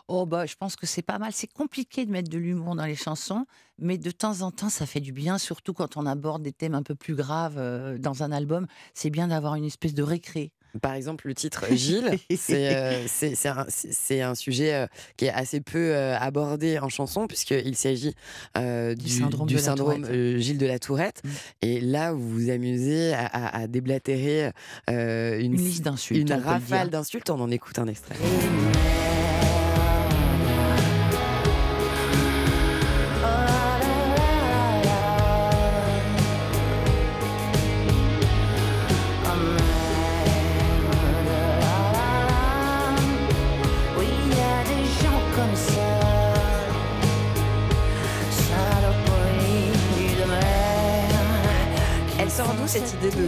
Oh 0.10 0.26
bah, 0.26 0.46
je 0.46 0.56
pense 0.56 0.76
que 0.78 0.86
c'est 0.86 1.02
pas 1.02 1.20
mal. 1.20 1.32
C'est 1.34 1.52
compliqué 1.52 2.06
de 2.06 2.12
mettre 2.12 2.30
de 2.30 2.38
l'humour 2.38 2.76
dans 2.76 2.86
les 2.86 2.96
chansons, 2.96 3.46
mais 3.78 3.98
de 3.98 4.10
temps 4.12 4.42
en 4.42 4.52
temps, 4.52 4.70
ça 4.70 4.86
fait 4.86 5.02
du 5.02 5.12
bien, 5.12 5.38
surtout 5.38 5.74
quand 5.74 5.98
on 5.98 6.06
aborde 6.06 6.42
des 6.42 6.54
thèmes 6.54 6.76
un 6.76 6.84
peu 6.84 6.96
plus 6.96 7.14
graves 7.16 7.56
euh, 7.58 7.98
dans 7.98 8.24
un 8.24 8.32
album. 8.32 8.68
C'est 8.94 9.10
bien 9.10 9.28
d'avoir 9.28 9.56
une 9.56 9.66
espèce 9.66 9.94
de 9.94 10.04
récré. 10.04 10.52
Par 10.82 10.94
exemple, 10.94 11.28
le 11.28 11.34
titre 11.34 11.66
Gilles, 11.74 12.12
c'est 12.38 12.76
euh, 12.76 13.06
c'est- 13.08 14.22
un, 14.22 14.36
sujet 14.36 14.74
euh, 14.76 14.88
qui 15.18 15.26
est 15.26 15.30
assez 15.32 15.60
peu 15.60 15.78
euh, 15.96 16.16
abordé 16.18 16.78
en 16.80 16.88
chanson, 16.90 17.26
puisqu'il 17.28 17.76
s'agit 17.76 18.14
euh, 18.58 18.94
Du 18.96 19.06
du, 19.06 19.10
syndrome 19.12 19.48
du 19.48 19.56
de 19.56 19.60
la 19.60 19.66
syndrome 19.66 20.02
Tourette. 20.04 20.14
euh, 20.16 20.38
Gilles 20.38 20.58
de 20.58 20.66
la 20.68 20.78
Tourette. 20.80 21.22
Mm. 21.24 21.30
Et 21.64 21.82
là, 21.82 22.14
vous 22.14 22.30
vous 22.30 22.50
amusez 22.50 23.14
à, 23.14 23.26
à- 23.26 23.58
à 23.62 23.68
déblatérer 23.68 24.52
euh, 24.90 25.40
une, 25.40 25.54
Une 25.54 25.62
liste 25.62 25.84
d'insultes. 25.84 26.20
une 26.30 26.34
rafale 26.34 26.90
d'insultes. 26.92 27.30
On 27.30 27.40
en 27.42 27.50
écoute 27.50 27.80
un 27.80 27.88
extrait. 27.88 28.16
Oui, 28.22 29.07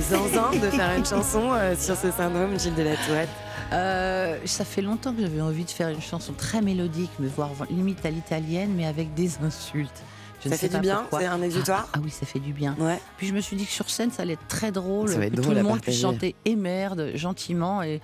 zinzin 0.02 0.52
de 0.52 0.70
faire 0.70 0.98
une 0.98 1.06
chanson 1.06 1.52
euh, 1.54 1.76
sur 1.78 1.96
ce 1.96 2.12
syndrome 2.12 2.60
Gilles 2.60 2.76
de 2.76 2.84
la 2.84 2.96
Tourette 2.96 3.30
Euh, 3.72 4.38
ça 4.46 4.66
fait 4.66 4.82
longtemps 4.82 5.14
que 5.14 5.22
j'avais 5.22 5.42
envie 5.42 5.64
de 5.66 5.70
faire 5.70 5.90
une 5.90 6.02
chanson 6.02 6.34
très 6.34 6.62
mélodique, 6.62 7.12
mais 7.20 7.28
voire 7.28 7.52
limite 7.70 8.04
à 8.06 8.10
l'italienne, 8.10 8.74
mais 8.76 8.86
avec 8.88 9.14
des 9.14 9.38
insultes. 9.44 10.02
Je 10.42 10.48
ne 10.48 10.54
Ça 10.54 10.60
sais 10.60 10.68
fait 10.68 10.68
du 10.70 10.74
pas 10.76 10.80
bien 10.82 10.98
pourquoi. 11.02 11.20
C'est 11.20 11.26
un 11.28 11.42
exutoire 11.42 11.88
Ah 11.94 12.00
oui, 12.02 12.10
ça 12.10 12.26
fait 12.26 12.40
du 12.40 12.54
bien. 12.54 12.76
Ouais. 12.80 13.00
Puis 13.18 13.28
je 13.28 13.34
me 13.34 13.42
suis 13.42 13.56
dit 13.58 13.66
que 13.66 13.72
sur 13.72 13.90
scène, 13.90 14.10
ça 14.12 14.24
allait 14.24 14.34
être 14.34 14.48
très 14.48 14.72
drôle, 14.72 15.10
Ça 15.10 15.18
va 15.20 15.26
être 15.26 15.32
que 15.32 15.36
tout 15.36 15.42
drôle 15.44 15.54
le 15.56 15.60
à 15.60 15.64
monde 15.64 15.82
puisse 15.82 16.00
chanter 16.02 16.36
et 16.46 16.56
merde 16.56 17.12
gentiment 17.16 17.84
et 17.84 18.02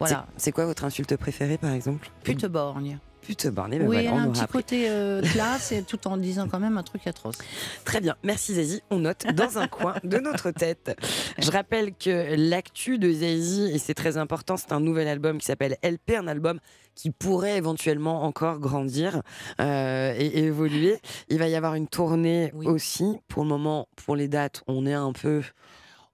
voilà. 0.00 0.24
C'est- 0.36 0.44
C'est 0.46 0.52
quoi 0.52 0.66
votre 0.66 0.84
insulte 0.84 1.16
préférée, 1.16 1.58
par 1.58 1.70
exemple? 1.72 2.10
Pute 2.24 2.46
borgne. 2.46 2.98
Pute 3.26 3.48
bornée, 3.48 3.78
ben 3.78 3.88
oui, 3.88 3.96
voilà, 3.96 4.10
elle 4.10 4.18
a 4.18 4.22
un 4.22 4.30
petit 4.30 4.40
appris. 4.42 4.58
côté 4.58 4.84
euh, 4.88 5.20
classe 5.32 5.72
et 5.72 5.82
tout 5.82 6.06
en 6.06 6.16
disant 6.16 6.46
quand 6.48 6.60
même 6.60 6.78
un 6.78 6.82
truc 6.84 7.06
atroce. 7.06 7.38
Très 7.84 8.00
bien, 8.00 8.14
merci 8.22 8.54
Zazie. 8.54 8.82
On 8.90 8.98
note 9.00 9.26
dans 9.34 9.58
un 9.58 9.66
coin 9.66 9.94
de 10.04 10.18
notre 10.18 10.52
tête. 10.52 10.96
Je 11.38 11.50
rappelle 11.50 11.92
que 11.94 12.34
l'actu 12.36 12.98
de 12.98 13.10
Zazie, 13.12 13.70
et 13.74 13.78
c'est 13.78 13.94
très 13.94 14.16
important, 14.16 14.56
c'est 14.56 14.72
un 14.72 14.80
nouvel 14.80 15.08
album 15.08 15.38
qui 15.38 15.46
s'appelle 15.46 15.76
LP, 15.82 16.12
un 16.16 16.28
album 16.28 16.60
qui 16.94 17.10
pourrait 17.10 17.56
éventuellement 17.58 18.22
encore 18.22 18.58
grandir 18.58 19.20
euh, 19.60 20.14
et 20.16 20.38
évoluer. 20.44 20.98
Il 21.28 21.38
va 21.38 21.48
y 21.48 21.54
avoir 21.56 21.74
une 21.74 21.88
tournée 21.88 22.52
Oui. 22.54 22.66
aussi. 22.68 23.18
Pour 23.28 23.42
le 23.42 23.48
moment, 23.48 23.88
pour 23.96 24.14
les 24.16 24.28
dates, 24.28 24.62
on 24.66 24.86
est 24.86 24.94
un 24.94 25.12
peu... 25.12 25.42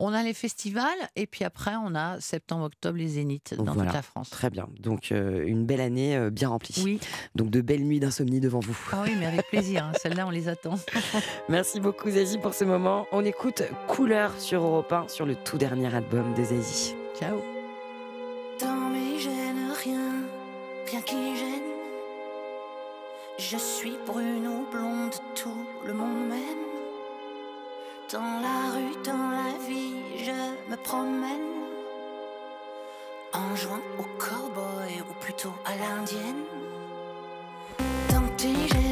On 0.05 0.13
a 0.15 0.25
les 0.25 0.35
festivals 0.35 0.89
et 1.15 1.29
puis 1.29 1.45
après 1.45 1.75
on 1.77 1.95
a 1.95 2.19
septembre-octobre 2.21 2.99
les 2.99 3.07
zéniths 3.07 3.55
dans 3.55 3.63
Voilà. 3.73 3.85
toute 3.91 3.95
la 3.95 4.03
France. 4.03 4.31
Très 4.31 4.51
bien. 4.51 4.67
Donc, 4.81 5.13
euh, 5.13 5.45
une 5.47 5.65
belle 5.65 5.81
année 5.81 6.17
euh, 6.17 6.29
bien 6.29 6.49
remplie. 6.49 6.75
Oui, 6.85 6.99
Donc, 7.37 7.51
de 7.51 7.61
belles 7.61 7.85
nuits 7.85 8.01
d'insomnie 8.01 8.41
devant 8.41 8.59
vous. 8.59 8.77
ah 8.93 9.03
oui, 9.05 9.13
mais 9.19 9.27
avec 9.27 9.47
plaisir. 9.49 9.85
hein. 9.85 9.93
Celle-là, 10.03 10.27
on 10.27 10.31
les 10.31 10.49
attend. 10.49 10.75
Merci 11.49 11.79
beaucoup 11.79 12.11
Zazie 12.11 12.39
pour 12.39 12.53
ce 12.53 12.65
moment. 12.65 13.07
On 13.13 13.25
écoute 13.25 13.63
Couleur 13.87 14.33
sur 14.41 14.63
Europe 14.65 14.93
1 14.93 15.07
sur 15.09 15.25
le 15.25 15.37
tout 15.37 15.57
dernier 15.57 15.95
album 15.95 16.35
de 16.35 16.43
Zazie. 16.43 16.97
Ciao. 17.19 17.41
Dans 18.61 18.91
mes 18.91 19.19
gènes, 19.21 19.71
rien, 19.85 20.11
rien 20.91 21.01
qui 21.03 21.15
gêne. 21.37 21.63
Je 23.39 23.57
suis 23.57 23.97
brune 24.07 24.47
ou 24.49 24.67
blonde, 24.71 25.15
tout 25.37 25.65
le 25.87 25.93
monde 25.95 26.29
m'aime. 26.29 26.39
Dans 28.13 28.21
la 28.21 28.71
rue, 28.75 28.95
dans 29.07 29.31
la 29.31 29.67
vie, 29.67 29.82
je 30.23 30.71
me 30.71 30.77
promène. 30.77 31.51
En 33.33 33.57
jouant 33.57 33.81
au 33.99 34.05
cowboy 34.19 35.01
ou 35.09 35.13
plutôt 35.21 35.55
à 35.65 35.75
l'indienne. 35.77 36.45
Dans 38.11 38.29
tes 38.37 38.92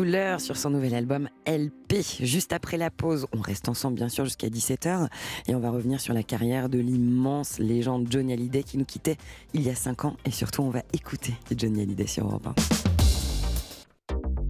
Sur 0.00 0.56
son 0.56 0.70
nouvel 0.70 0.94
album 0.94 1.28
LP. 1.46 1.96
Juste 2.20 2.54
après 2.54 2.78
la 2.78 2.90
pause, 2.90 3.26
on 3.36 3.40
reste 3.42 3.68
ensemble 3.68 3.96
bien 3.96 4.08
sûr 4.08 4.24
jusqu'à 4.24 4.48
17h 4.48 5.08
et 5.46 5.54
on 5.54 5.60
va 5.60 5.68
revenir 5.70 6.00
sur 6.00 6.14
la 6.14 6.22
carrière 6.22 6.70
de 6.70 6.78
l'immense 6.78 7.58
légende 7.58 8.06
Johnny 8.08 8.32
Hallyday 8.32 8.62
qui 8.62 8.78
nous 8.78 8.86
quittait 8.86 9.18
il 9.52 9.60
y 9.60 9.68
a 9.68 9.74
5 9.74 10.06
ans 10.06 10.16
et 10.24 10.30
surtout 10.30 10.62
on 10.62 10.70
va 10.70 10.80
écouter 10.94 11.34
Johnny 11.54 11.82
Hallyday 11.82 12.06
sur 12.06 12.24
Europe 12.24 12.48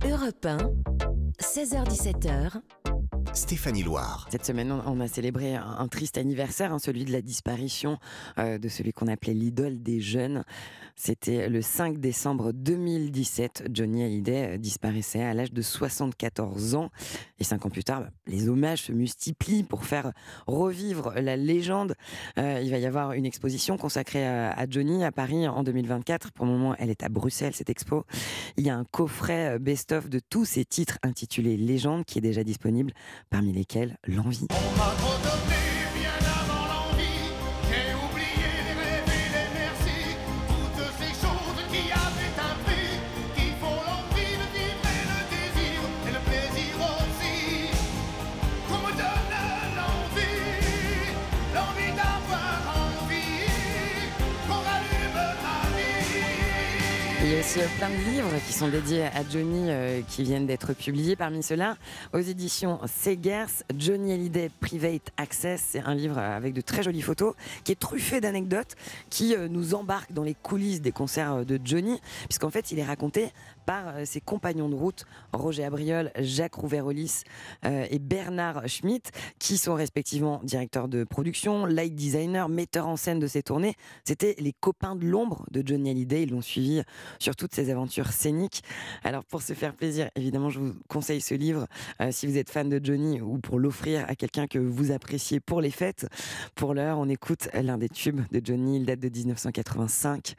1. 0.04 0.08
Europe 0.08 0.46
1, 0.46 0.58
16h17h, 1.40 2.60
Stéphanie 3.32 3.82
Loire. 3.82 4.26
Cette 4.30 4.44
semaine, 4.44 4.72
on 4.72 5.00
a 5.00 5.06
célébré 5.06 5.54
un, 5.54 5.86
triste 5.88 6.18
anniversaire, 6.18 6.72
hein, 6.72 6.78
celui 6.78 7.04
de 7.04 7.12
la 7.12 7.22
disparition 7.22 7.98
euh, 8.38 8.58
de 8.58 8.68
celui 8.68 8.92
qu'on 8.92 9.06
appelait 9.06 9.34
l'idole 9.34 9.82
des 9.82 10.00
jeunes. 10.00 10.44
C'était 10.96 11.48
le 11.48 11.62
5 11.62 11.98
décembre 11.98 12.52
2017. 12.52 13.68
Johnny 13.72 14.02
Hallyday 14.02 14.54
euh, 14.54 14.58
disparaissait 14.58 15.22
à 15.22 15.32
l'âge 15.32 15.52
de 15.52 15.62
74 15.62 16.74
ans. 16.74 16.90
Et 17.38 17.44
cinq 17.44 17.64
ans 17.64 17.70
plus 17.70 17.84
tard, 17.84 18.04
les 18.26 18.48
hommages 18.48 18.84
se 18.84 18.92
multiplient 18.92 19.62
pour 19.62 19.84
faire 19.84 20.12
revivre 20.46 21.12
la 21.16 21.36
légende. 21.36 21.94
Euh, 22.38 22.60
il 22.62 22.70
va 22.70 22.78
y 22.78 22.86
avoir 22.86 23.12
une 23.12 23.26
exposition 23.26 23.76
consacrée 23.78 24.26
à, 24.26 24.50
à 24.52 24.68
Johnny 24.68 25.04
à 25.04 25.12
Paris 25.12 25.48
en 25.48 25.62
2024. 25.62 26.32
Pour 26.32 26.46
le 26.46 26.52
moment, 26.52 26.74
elle 26.78 26.90
est 26.90 27.02
à 27.02 27.08
Bruxelles, 27.08 27.54
cette 27.54 27.70
expo. 27.70 28.04
Il 28.56 28.66
y 28.66 28.70
a 28.70 28.76
un 28.76 28.84
coffret 28.84 29.58
best-of 29.58 30.10
de 30.10 30.18
tous 30.18 30.44
ces 30.44 30.64
titres 30.64 30.98
intitulés 31.02 31.56
Légende 31.56 32.04
qui 32.04 32.18
est 32.18 32.22
déjà 32.22 32.44
disponible, 32.44 32.92
parmi 33.28 33.52
lesquels 33.52 33.96
L'envie. 34.06 34.46
Aussi 57.40 57.61
euh, 57.61 57.66
plein 57.79 57.88
de 57.88 58.11
livres 58.11 58.31
qui 58.46 58.53
sont 58.53 58.68
dédiés 58.68 59.05
à 59.05 59.22
Johnny 59.29 59.70
euh, 59.70 60.03
qui 60.07 60.24
viennent 60.24 60.46
d'être 60.46 60.74
publiés. 60.74 61.16
Parmi 61.16 61.42
ceux-là, 61.42 61.76
aux 62.12 62.18
éditions 62.18 62.81
Segers, 62.87 63.64
Johnny 63.74 64.12
Hallyday 64.12 64.50
Private 64.61 65.11
Access. 65.16 65.64
C'est 65.70 65.81
un 65.81 65.94
livre 65.94 66.18
avec 66.18 66.53
de 66.53 66.61
très 66.61 66.83
jolies 66.83 67.00
photos 67.00 67.35
qui 67.64 67.72
est 67.72 67.81
truffé 67.81 68.20
d'anecdotes 68.20 68.76
qui 69.09 69.35
euh, 69.35 69.48
nous 69.48 69.74
embarquent 69.74 70.12
dans 70.12 70.22
les 70.22 70.35
coulisses 70.35 70.83
des 70.83 70.92
concerts 70.92 71.46
de 71.46 71.59
Johnny, 71.64 71.98
puisqu'en 72.29 72.50
fait, 72.50 72.72
il 72.72 72.79
est 72.79 72.85
raconté 72.85 73.31
par 73.70 74.05
ses 74.05 74.20
compagnons 74.20 74.68
de 74.68 74.74
route, 74.74 75.05
Roger 75.33 75.64
Abriol, 75.64 76.11
Jacques 76.18 76.57
Rouverolis 76.57 77.22
euh, 77.64 77.87
et 77.88 78.00
Bernard 78.00 78.66
Schmitt, 78.68 79.12
qui 79.38 79.59
sont 79.59 79.74
respectivement 79.74 80.40
directeurs 80.42 80.88
de 80.88 81.05
production, 81.05 81.66
light 81.66 81.94
designer, 81.94 82.48
metteurs 82.48 82.88
en 82.88 82.96
scène 82.96 83.20
de 83.20 83.29
ses 83.29 83.44
tournées. 83.44 83.76
C'était 84.05 84.35
les 84.38 84.53
copains 84.53 84.96
de 84.96 85.07
l'ombre 85.07 85.46
de 85.53 85.62
Johnny 85.64 85.90
Hallyday. 85.90 86.24
Ils 86.24 86.31
l'ont 86.31 86.40
suivi 86.40 86.83
sur 87.20 87.29
toutes 87.34 87.54
ses 87.54 87.70
aventures 87.70 88.12
scéniques. 88.12 88.62
Alors, 89.02 89.24
pour 89.24 89.42
se 89.42 89.52
faire 89.52 89.74
plaisir, 89.74 90.10
évidemment, 90.16 90.50
je 90.50 90.60
vous 90.60 90.74
conseille 90.88 91.20
ce 91.20 91.34
livre 91.34 91.66
euh, 92.00 92.10
si 92.12 92.26
vous 92.26 92.36
êtes 92.38 92.50
fan 92.50 92.68
de 92.68 92.80
Johnny 92.82 93.20
ou 93.20 93.38
pour 93.38 93.58
l'offrir 93.58 94.04
à 94.08 94.14
quelqu'un 94.14 94.46
que 94.46 94.58
vous 94.58 94.92
appréciez 94.92 95.40
pour 95.40 95.60
les 95.60 95.70
fêtes. 95.70 96.06
Pour 96.54 96.74
l'heure, 96.74 96.98
on 96.98 97.08
écoute 97.08 97.48
l'un 97.54 97.78
des 97.78 97.88
tubes 97.88 98.20
de 98.30 98.40
Johnny. 98.44 98.76
Il 98.76 98.86
date 98.86 99.00
de 99.00 99.08
1985. 99.08 100.34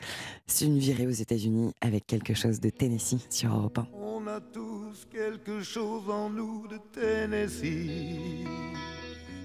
C'est 0.47 0.65
une 0.65 0.79
virée 0.79 1.07
aux 1.07 1.11
États-Unis 1.11 1.73
avec 1.81 2.05
quelque 2.07 2.33
chose 2.33 2.59
de 2.59 2.69
Tennessee 2.69 3.25
sur 3.29 3.55
Europe 3.55 3.79
1. 3.79 3.87
On 3.93 4.27
a 4.27 4.39
tous 4.39 5.07
quelque 5.11 5.61
chose 5.61 6.09
en 6.09 6.29
nous 6.29 6.67
de 6.67 6.77
Tennessee. 6.93 8.45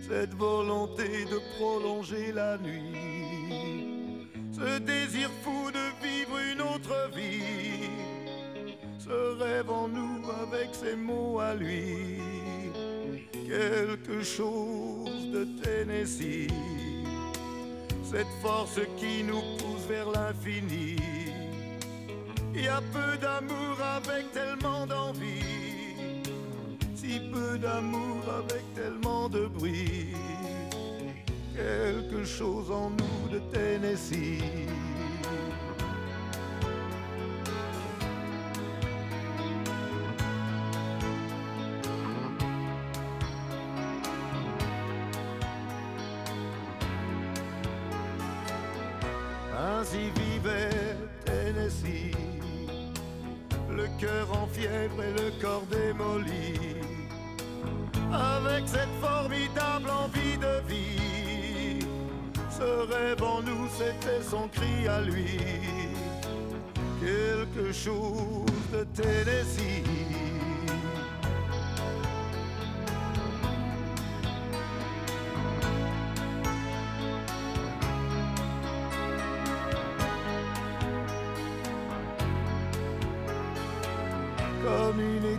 Cette 0.09 0.35
volonté 0.35 1.25
de 1.25 1.41
prolonger 1.57 2.33
la 2.33 2.59
nuit. 2.59 4.06
Ce 4.57 4.79
désir 4.79 5.29
fou 5.43 5.71
de 5.71 5.87
vivre 6.03 6.39
une 6.51 6.63
autre 6.63 7.11
vie. 7.15 7.91
Ce 8.99 9.39
rêve 9.39 9.69
en 9.69 9.87
nous 9.87 10.23
avec 10.43 10.75
ses 10.75 10.97
mots 10.97 11.39
à 11.41 11.55
lui. 11.55 12.23
Quelque 13.33 14.23
chose 14.23 15.31
de 15.31 15.47
Tennessee. 15.63 16.49
Cette 18.03 18.35
force 18.41 18.81
qui 18.97 19.23
nous 19.25 19.43
pousse 19.59 19.87
vers 19.91 20.11
l'infini. 20.11 20.97
Il 22.55 22.65
y 22.65 22.69
a 22.69 22.81
peu 22.95 23.19
d'amour 23.19 23.77
avec 23.99 24.33
tellement 24.33 24.87
d'envie, 24.87 26.25
si 26.95 27.21
peu 27.31 27.59
d'amour 27.59 28.23
avec 28.39 28.65
tellement 28.75 29.29
de 29.29 29.47
bruit. 29.49 30.15
Chose 32.27 32.73
en 32.73 32.91
nous 32.91 33.29
de 33.33 33.39
Tennessee. 33.53 34.43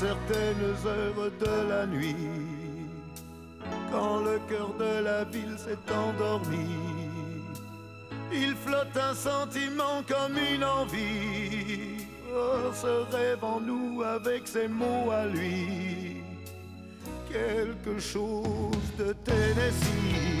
Certaines 0.00 0.86
heures 0.86 1.30
de 1.38 1.68
la 1.68 1.86
nuit, 1.86 2.16
quand 3.92 4.20
le 4.20 4.38
cœur 4.48 4.72
de 4.78 5.04
la 5.04 5.24
ville 5.24 5.58
s'est 5.58 5.86
endormi, 5.92 6.70
il 8.32 8.54
flotte 8.64 8.96
un 8.96 9.14
sentiment 9.14 10.02
comme 10.08 10.38
une 10.38 10.64
envie. 10.64 12.06
Oh, 12.32 12.72
ce 12.72 13.14
rêve 13.14 13.44
en 13.44 13.60
nous 13.60 14.02
avec 14.02 14.48
ses 14.48 14.68
mots 14.68 15.10
à 15.10 15.26
lui, 15.26 16.22
quelque 17.28 17.98
chose 17.98 18.86
de 18.98 19.12
Tennessee. 19.24 20.39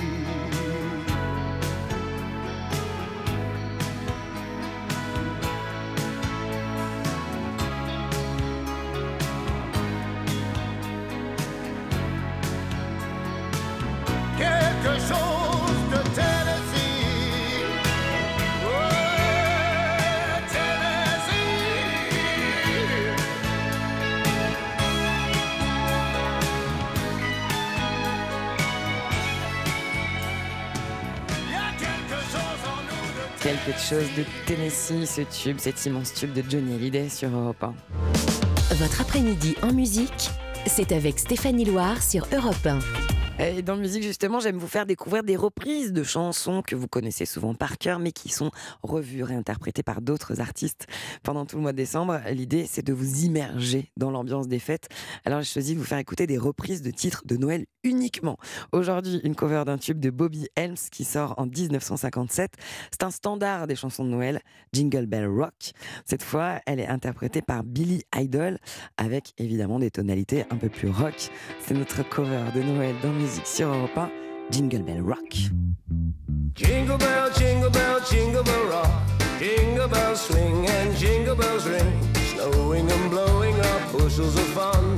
De 33.96 34.24
Tennessee, 34.46 35.04
ce 35.04 35.22
tube, 35.22 35.58
cet 35.58 35.84
immense 35.84 36.14
tube 36.14 36.32
de 36.32 36.44
Johnny 36.48 36.74
Hallyday 36.74 37.08
sur 37.08 37.28
Europe 37.28 37.64
1. 37.64 37.74
Votre 38.76 39.00
après-midi 39.00 39.56
en 39.62 39.72
musique, 39.72 40.30
c'est 40.66 40.92
avec 40.92 41.18
Stéphanie 41.18 41.64
Loire 41.64 42.00
sur 42.00 42.24
Europe 42.32 42.64
1. 42.64 42.78
Et 43.42 43.62
dans 43.62 43.76
la 43.76 43.80
musique, 43.80 44.02
justement, 44.02 44.38
j'aime 44.38 44.58
vous 44.58 44.66
faire 44.66 44.84
découvrir 44.84 45.22
des 45.22 45.34
reprises 45.34 45.94
de 45.94 46.02
chansons 46.02 46.60
que 46.60 46.76
vous 46.76 46.88
connaissez 46.88 47.24
souvent 47.24 47.54
par 47.54 47.78
cœur, 47.78 47.98
mais 47.98 48.12
qui 48.12 48.28
sont 48.28 48.50
revues, 48.82 49.22
réinterprétées 49.22 49.82
par 49.82 50.02
d'autres 50.02 50.42
artistes 50.42 50.86
pendant 51.22 51.46
tout 51.46 51.56
le 51.56 51.62
mois 51.62 51.72
de 51.72 51.78
décembre. 51.78 52.20
L'idée, 52.32 52.66
c'est 52.66 52.84
de 52.84 52.92
vous 52.92 53.24
immerger 53.24 53.90
dans 53.96 54.10
l'ambiance 54.10 54.46
des 54.46 54.58
fêtes. 54.58 54.90
Alors, 55.24 55.40
j'ai 55.40 55.50
choisi 55.50 55.72
de 55.72 55.78
vous 55.78 55.86
faire 55.86 55.96
écouter 55.96 56.26
des 56.26 56.36
reprises 56.36 56.82
de 56.82 56.90
titres 56.90 57.22
de 57.24 57.38
Noël 57.38 57.64
uniquement. 57.82 58.36
Aujourd'hui, 58.72 59.22
une 59.24 59.34
cover 59.34 59.62
d'un 59.64 59.78
tube 59.78 60.00
de 60.00 60.10
Bobby 60.10 60.46
Helms 60.54 60.76
qui 60.92 61.04
sort 61.04 61.34
en 61.38 61.46
1957. 61.46 62.52
C'est 62.90 63.04
un 63.04 63.10
standard 63.10 63.66
des 63.66 63.74
chansons 63.74 64.04
de 64.04 64.10
Noël, 64.10 64.40
Jingle 64.74 65.06
Bell 65.06 65.26
Rock. 65.26 65.72
Cette 66.04 66.22
fois, 66.22 66.60
elle 66.66 66.78
est 66.78 66.88
interprétée 66.88 67.40
par 67.40 67.64
Billy 67.64 68.02
Idol 68.14 68.58
avec 68.98 69.32
évidemment 69.38 69.78
des 69.78 69.90
tonalités 69.90 70.44
un 70.50 70.56
peu 70.56 70.68
plus 70.68 70.90
rock. 70.90 71.30
C'est 71.66 71.72
notre 71.74 72.06
cover 72.06 72.44
de 72.54 72.60
Noël 72.62 72.94
dans 73.02 73.10
musique 73.12 73.29
musique 73.30 73.46
sur 73.46 73.68
Europe 73.68 73.96
1, 73.96 74.10
Jingle 74.50 74.82
Bell 74.82 75.00
Rock. 75.02 75.36
Jingle 76.54 76.98
bell, 76.98 77.30
jingle 77.38 77.70
bell, 77.70 78.00
jingle 78.10 78.42
bell 78.42 78.64
rock. 78.66 78.90
Jingle 79.38 79.86
bells 79.86 80.20
swing 80.20 80.66
and 80.66 80.96
jingle 80.96 81.36
bells 81.36 81.64
ring. 81.66 81.92
Snowing 82.32 82.90
and 82.90 83.10
blowing 83.10 83.54
up 83.60 83.92
bushels 83.92 84.34
of 84.34 84.46
fun. 84.46 84.96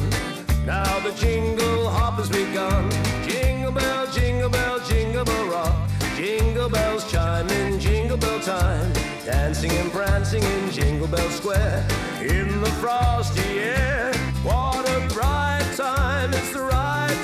Now 0.65 0.99
the 1.01 1.13
jingle 1.13 1.91
hop 1.91 2.15
has 2.15 2.31
begun. 2.31 2.91
Jingle 3.29 3.73
bell, 3.73 4.07
jingle 4.11 4.49
bell, 4.49 4.81
jingle 4.89 5.25
bell 5.25 5.47
rock. 5.49 5.91
Jingle 6.17 6.71
bells 6.71 7.11
chime 7.13 7.49
in 7.51 7.79
jingle 7.79 8.17
bell 8.17 8.41
time. 8.41 8.93
Dancing 9.27 9.73
and 9.73 9.93
prancing 9.93 10.43
in 10.43 10.71
Jingle 10.71 11.07
Bell 11.07 11.31
Square. 11.31 11.87
In 12.23 12.63
the 12.63 12.71
frosty 12.81 13.59
air. 13.59 14.15
What 14.43 14.89
a 14.89 15.15
bright 15.15 15.71
time, 15.77 16.33
it's 16.33 16.53
the 16.53 16.63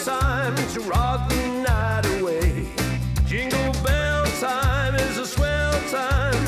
time 0.09 0.57
to 0.73 0.81
rock 0.89 1.29
the 1.29 1.43
night 1.69 2.07
away. 2.19 2.67
Jingle 3.27 3.73
bell 3.85 4.25
time 4.41 4.95
is 4.95 5.19
a 5.19 5.27
swell 5.27 5.79
time 5.91 6.45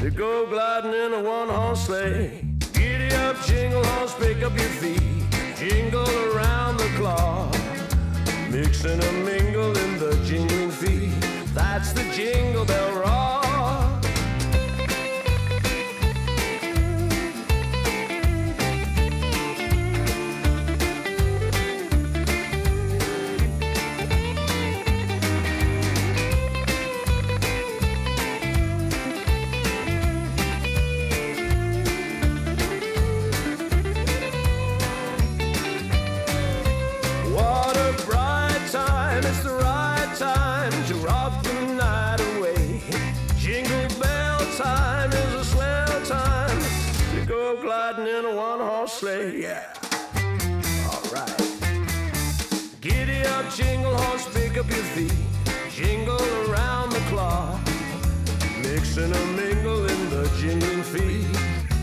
to 0.00 0.08
go 0.10 0.46
gliding 0.46 0.94
in 0.94 1.12
a 1.12 1.22
one 1.22 1.50
horse 1.50 1.84
sleigh. 1.86 2.42
Giddy 2.72 3.14
up, 3.26 3.36
jingle 3.44 3.84
horse, 3.84 4.14
pick 4.14 4.42
up 4.42 4.56
your 4.58 4.74
feet. 4.80 5.02
Jingle 5.58 6.08
around 6.30 6.78
the 6.78 6.90
clock. 6.96 7.54
Mix 8.50 8.84
and 8.86 9.02
a 9.02 9.12
mingle 9.28 9.76
in 9.84 9.98
the 9.98 10.12
jingling 10.24 10.70
feet. 10.70 11.12
That's 11.52 11.92
the 11.92 12.04
jingle 12.14 12.64
bell 12.64 13.00
rock. 13.02 13.43
riding 48.04 48.18
in 48.18 48.24
a 48.24 48.36
one 48.36 48.60
horse 48.60 48.92
sleigh. 48.92 49.42
Yeah. 49.42 49.72
All 50.90 51.02
right. 51.12 51.40
Giddy 52.80 53.22
up, 53.26 53.52
jingle 53.54 53.96
horse, 53.96 54.26
pick 54.34 54.56
up 54.56 54.68
your 54.68 54.84
feet. 54.94 55.12
Jingle 55.70 56.20
around 56.48 56.90
the 56.90 57.00
clock. 57.10 57.60
Mixing 58.62 59.12
and 59.12 59.36
mingling 59.36 60.10
the 60.10 60.30
jingling 60.40 60.82
feet. 60.82 61.26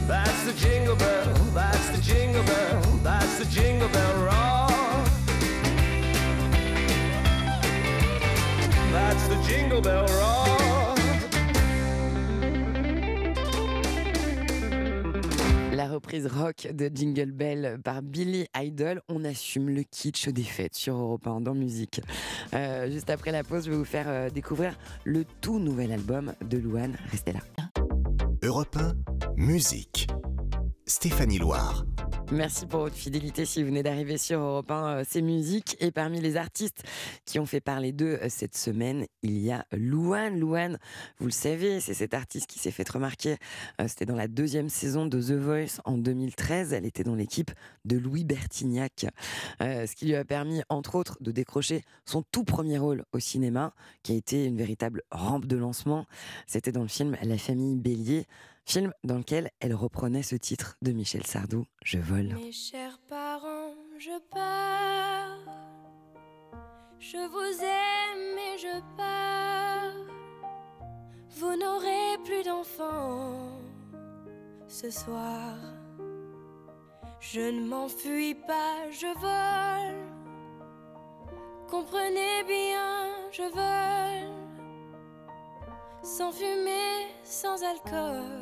That's 0.07 0.43
the 0.43 0.53
jingle 0.53 0.95
bell, 0.95 1.33
that's 1.53 1.89
the 1.89 2.01
jingle 2.01 2.43
bell, 2.43 2.81
that's 3.03 3.39
the 3.39 3.45
jingle 3.45 3.87
bell 3.89 4.25
rock. 4.25 5.07
That's 8.91 9.27
the 9.27 9.41
jingle 9.47 9.81
bell 9.81 10.05
rock. 10.05 10.70
Reprise 15.91 16.27
rock 16.27 16.67
de 16.73 16.89
Jingle 16.93 17.31
Bell 17.31 17.79
par 17.83 18.01
Billy 18.01 18.47
Idol. 18.55 19.01
On 19.09 19.23
assume 19.25 19.69
le 19.69 19.83
kitsch 19.83 20.29
des 20.29 20.43
fêtes 20.43 20.75
sur 20.75 20.95
Europe 20.95 21.27
1 21.27 21.41
dans 21.41 21.53
musique. 21.53 22.01
Euh, 22.53 22.89
juste 22.89 23.09
après 23.09 23.31
la 23.31 23.43
pause, 23.43 23.65
je 23.65 23.71
vais 23.71 23.77
vous 23.77 23.85
faire 23.85 24.07
euh, 24.07 24.29
découvrir 24.29 24.77
le 25.03 25.25
tout 25.41 25.59
nouvel 25.59 25.91
album 25.91 26.33
de 26.49 26.57
Louane. 26.57 26.97
Restez 27.11 27.33
là. 27.33 27.39
Europe 28.41 28.77
1, 28.77 28.93
musique. 29.35 30.07
Stéphanie 30.85 31.37
Loire. 31.37 31.85
Merci 32.31 32.65
pour 32.65 32.81
votre 32.81 32.95
fidélité 32.95 33.45
si 33.45 33.61
vous 33.61 33.67
venez 33.67 33.83
d'arriver 33.83 34.17
sur 34.17 34.39
Europe 34.39 34.71
1, 34.71 34.87
euh, 34.87 35.03
c'est 35.07 35.21
musique. 35.21 35.75
Et 35.79 35.91
parmi 35.91 36.21
les 36.21 36.37
artistes 36.37 36.83
qui 37.25 37.39
ont 37.39 37.45
fait 37.45 37.59
parler 37.59 37.91
d'eux 37.91 38.19
euh, 38.21 38.27
cette 38.29 38.55
semaine, 38.55 39.05
il 39.21 39.39
y 39.39 39.51
a 39.51 39.65
Louane. 39.73 40.39
Louane, 40.39 40.79
vous 41.19 41.25
le 41.25 41.31
savez, 41.31 41.81
c'est 41.81 41.93
cette 41.93 42.13
artiste 42.13 42.47
qui 42.47 42.57
s'est 42.57 42.71
fait 42.71 42.87
remarquer. 42.87 43.35
Euh, 43.79 43.87
c'était 43.87 44.05
dans 44.05 44.15
la 44.15 44.27
deuxième 44.27 44.69
saison 44.69 45.05
de 45.05 45.21
The 45.21 45.33
Voice 45.33 45.81
en 45.83 45.97
2013. 45.97 46.73
Elle 46.73 46.85
était 46.85 47.03
dans 47.03 47.15
l'équipe 47.15 47.51
de 47.83 47.97
Louis 47.97 48.23
Bertignac. 48.23 49.05
ce 49.59 49.95
qui 49.95 50.05
lui 50.05 50.15
a 50.15 50.23
permis, 50.23 50.61
entre 50.69 50.95
autres, 50.95 51.17
de 51.19 51.31
décrocher 51.31 51.83
son 52.05 52.23
tout 52.31 52.43
premier 52.43 52.77
rôle 52.77 53.03
au 53.11 53.19
cinéma, 53.19 53.73
qui 54.03 54.13
a 54.13 54.15
été 54.15 54.45
une 54.45 54.57
véritable 54.57 55.03
rampe 55.11 55.45
de 55.45 55.57
lancement. 55.57 56.05
C'était 56.47 56.71
dans 56.71 56.81
le 56.81 56.87
film 56.87 57.17
La 57.23 57.37
famille 57.37 57.75
Bélier 57.75 58.25
film 58.71 58.93
dans 59.03 59.17
lequel 59.17 59.49
elle 59.59 59.73
reprenait 59.73 60.23
ce 60.23 60.37
titre 60.37 60.77
de 60.81 60.93
Michel 60.93 61.25
Sardou, 61.25 61.65
Je 61.83 61.99
vole. 61.99 62.35
Mes 62.35 62.53
chers 62.53 62.97
parents, 63.09 63.75
je 63.99 64.17
pars. 64.29 65.37
Je 66.97 67.17
vous 67.17 67.63
aime 67.63 68.37
et 68.37 68.57
je 68.57 68.79
pars. 68.95 69.91
vous 71.31 71.55
n'aurez 71.57 72.17
plus 72.23 72.43
d'enfants 72.43 73.59
ce 74.69 74.89
soir. 74.89 75.57
Je 77.19 77.41
ne 77.41 77.67
m'enfuis 77.67 78.35
pas, 78.35 78.89
je 78.89 79.11
vole. 79.19 79.99
Comprenez 81.69 82.43
bien, 82.47 83.09
je 83.33 83.43
vole. 83.51 84.31
Sans 86.03 86.31
fumée, 86.31 87.07
sans 87.25 87.61
alcool, 87.63 88.40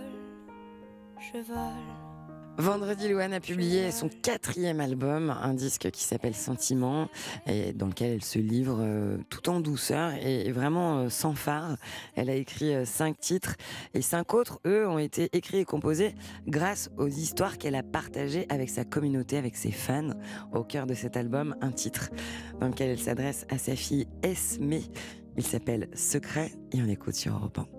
je 1.19 1.39
vole. 1.39 2.09
Vendredi, 2.57 3.07
Louane 3.07 3.31
a 3.31 3.39
publié 3.39 3.89
son 3.89 4.09
quatrième 4.09 4.81
album, 4.81 5.29
un 5.29 5.53
disque 5.53 5.91
qui 5.91 6.03
s'appelle 6.03 6.35
Sentiment, 6.35 7.07
et 7.47 7.71
dans 7.71 7.87
lequel 7.87 8.11
elle 8.11 8.23
se 8.23 8.37
livre 8.37 8.79
euh, 8.81 9.17
tout 9.29 9.49
en 9.49 9.61
douceur 9.61 10.11
et 10.21 10.51
vraiment 10.51 10.97
euh, 10.97 11.09
sans 11.09 11.35
phare. 11.35 11.77
Elle 12.15 12.29
a 12.29 12.35
écrit 12.35 12.75
euh, 12.75 12.83
cinq 12.83 13.17
titres 13.17 13.55
et 13.93 14.01
cinq 14.01 14.33
autres, 14.33 14.59
eux, 14.67 14.85
ont 14.89 14.99
été 14.99 15.29
écrits 15.31 15.59
et 15.59 15.65
composés 15.65 16.15
grâce 16.47 16.89
aux 16.97 17.07
histoires 17.07 17.57
qu'elle 17.57 17.75
a 17.75 17.83
partagées 17.83 18.45
avec 18.49 18.69
sa 18.69 18.83
communauté, 18.83 19.37
avec 19.37 19.55
ses 19.55 19.71
fans. 19.71 20.11
Au 20.51 20.65
cœur 20.65 20.85
de 20.85 20.95
cet 20.95 21.15
album, 21.15 21.55
un 21.61 21.71
titre 21.71 22.09
dans 22.59 22.67
lequel 22.67 22.89
elle 22.89 22.99
s'adresse 22.99 23.45
à 23.49 23.57
sa 23.57 23.77
fille 23.77 24.05
Esme. 24.21 24.79
Il 25.37 25.45
s'appelle 25.45 25.87
Secret 25.93 26.51
et 26.73 26.81
on 26.81 26.89
écoute 26.89 27.15
sur 27.15 27.33
Europe 27.35 27.59
1. 27.59 27.78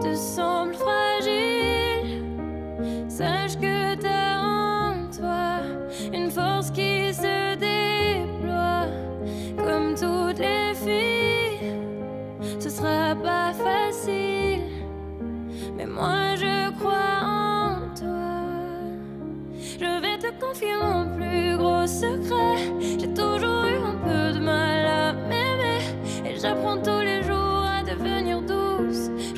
te 0.00 0.14
semblent 0.14 0.74
fragiles, 0.74 2.24
sache 3.08 3.56
que 3.56 3.94
t'as 3.96 4.40
en 4.40 5.10
toi 5.10 5.60
une 6.12 6.30
force 6.30 6.70
qui 6.70 7.12
se 7.12 7.54
déploie 7.56 8.86
comme 9.56 9.94
toutes 9.94 10.38
les 10.38 10.74
filles. 10.74 11.74
Ce 12.58 12.70
sera 12.70 13.14
pas 13.16 13.52
facile, 13.52 14.62
mais 15.76 15.86
moi 15.86 16.36
je 16.36 16.70
crois 16.78 17.20
en 17.22 17.94
toi. 17.94 18.08
Je 19.80 20.00
vais 20.00 20.18
te 20.18 20.30
confier 20.40 20.74
mon 20.80 21.06
plus 21.16 21.56
gros 21.56 21.86
secret. 21.86 22.58
J'ai 22.80 23.12
toujours 23.14 23.64
eu 23.64 23.76
un 23.76 23.96
peu 24.04 24.38
de 24.38 24.40
mal 24.44 24.86
à 24.86 25.12
m'aimer 25.12 25.80
et 26.24 26.38
j'apprends 26.38 26.78
tous 26.78 26.97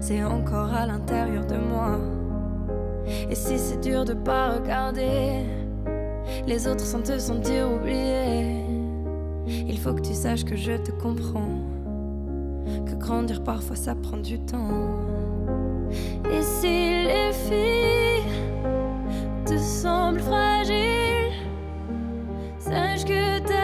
c'est 0.00 0.22
encore 0.22 0.72
à 0.72 0.86
l'intérieur 0.86 1.46
de 1.46 1.56
moi. 1.56 1.98
Et 3.30 3.34
si 3.34 3.58
c'est 3.58 3.80
dur 3.80 4.04
de 4.04 4.14
pas 4.14 4.52
regarder 4.52 5.44
les 6.46 6.66
autres 6.66 6.84
sans 6.84 7.02
te 7.02 7.18
sentir 7.18 7.70
oublié, 7.70 8.64
il 9.46 9.78
faut 9.78 9.92
que 9.92 10.00
tu 10.00 10.14
saches 10.14 10.44
que 10.44 10.56
je 10.56 10.72
te 10.72 10.90
comprends, 10.92 11.60
que 12.86 12.94
grandir 12.94 13.42
parfois 13.42 13.76
ça 13.76 13.94
prend 13.94 14.16
du 14.16 14.38
temps. 14.40 14.88
Et 16.30 16.42
si 16.42 17.04
les 17.04 17.32
filles 17.32 18.24
te 19.44 19.56
semblent 19.58 20.20
fragiles, 20.20 21.32
sache 22.58 23.04
que 23.04 23.38
t'as 23.40 23.63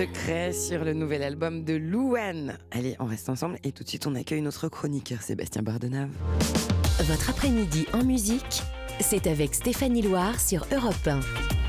Secret 0.00 0.54
sur 0.54 0.82
le 0.82 0.94
nouvel 0.94 1.22
album 1.22 1.62
de 1.62 1.74
Louane. 1.74 2.56
Allez, 2.70 2.96
on 3.00 3.04
reste 3.04 3.28
ensemble 3.28 3.58
et 3.64 3.70
tout 3.70 3.84
de 3.84 3.88
suite 3.90 4.06
on 4.06 4.14
accueille 4.14 4.40
notre 4.40 4.68
chroniqueur 4.70 5.20
Sébastien 5.20 5.60
Bardenave. 5.60 6.08
Votre 7.00 7.28
après-midi 7.28 7.84
en 7.92 8.02
musique, 8.02 8.62
c'est 9.00 9.26
avec 9.26 9.54
Stéphanie 9.54 10.00
Loire 10.00 10.40
sur 10.40 10.66
Europe 10.72 11.06
1. 11.06 11.20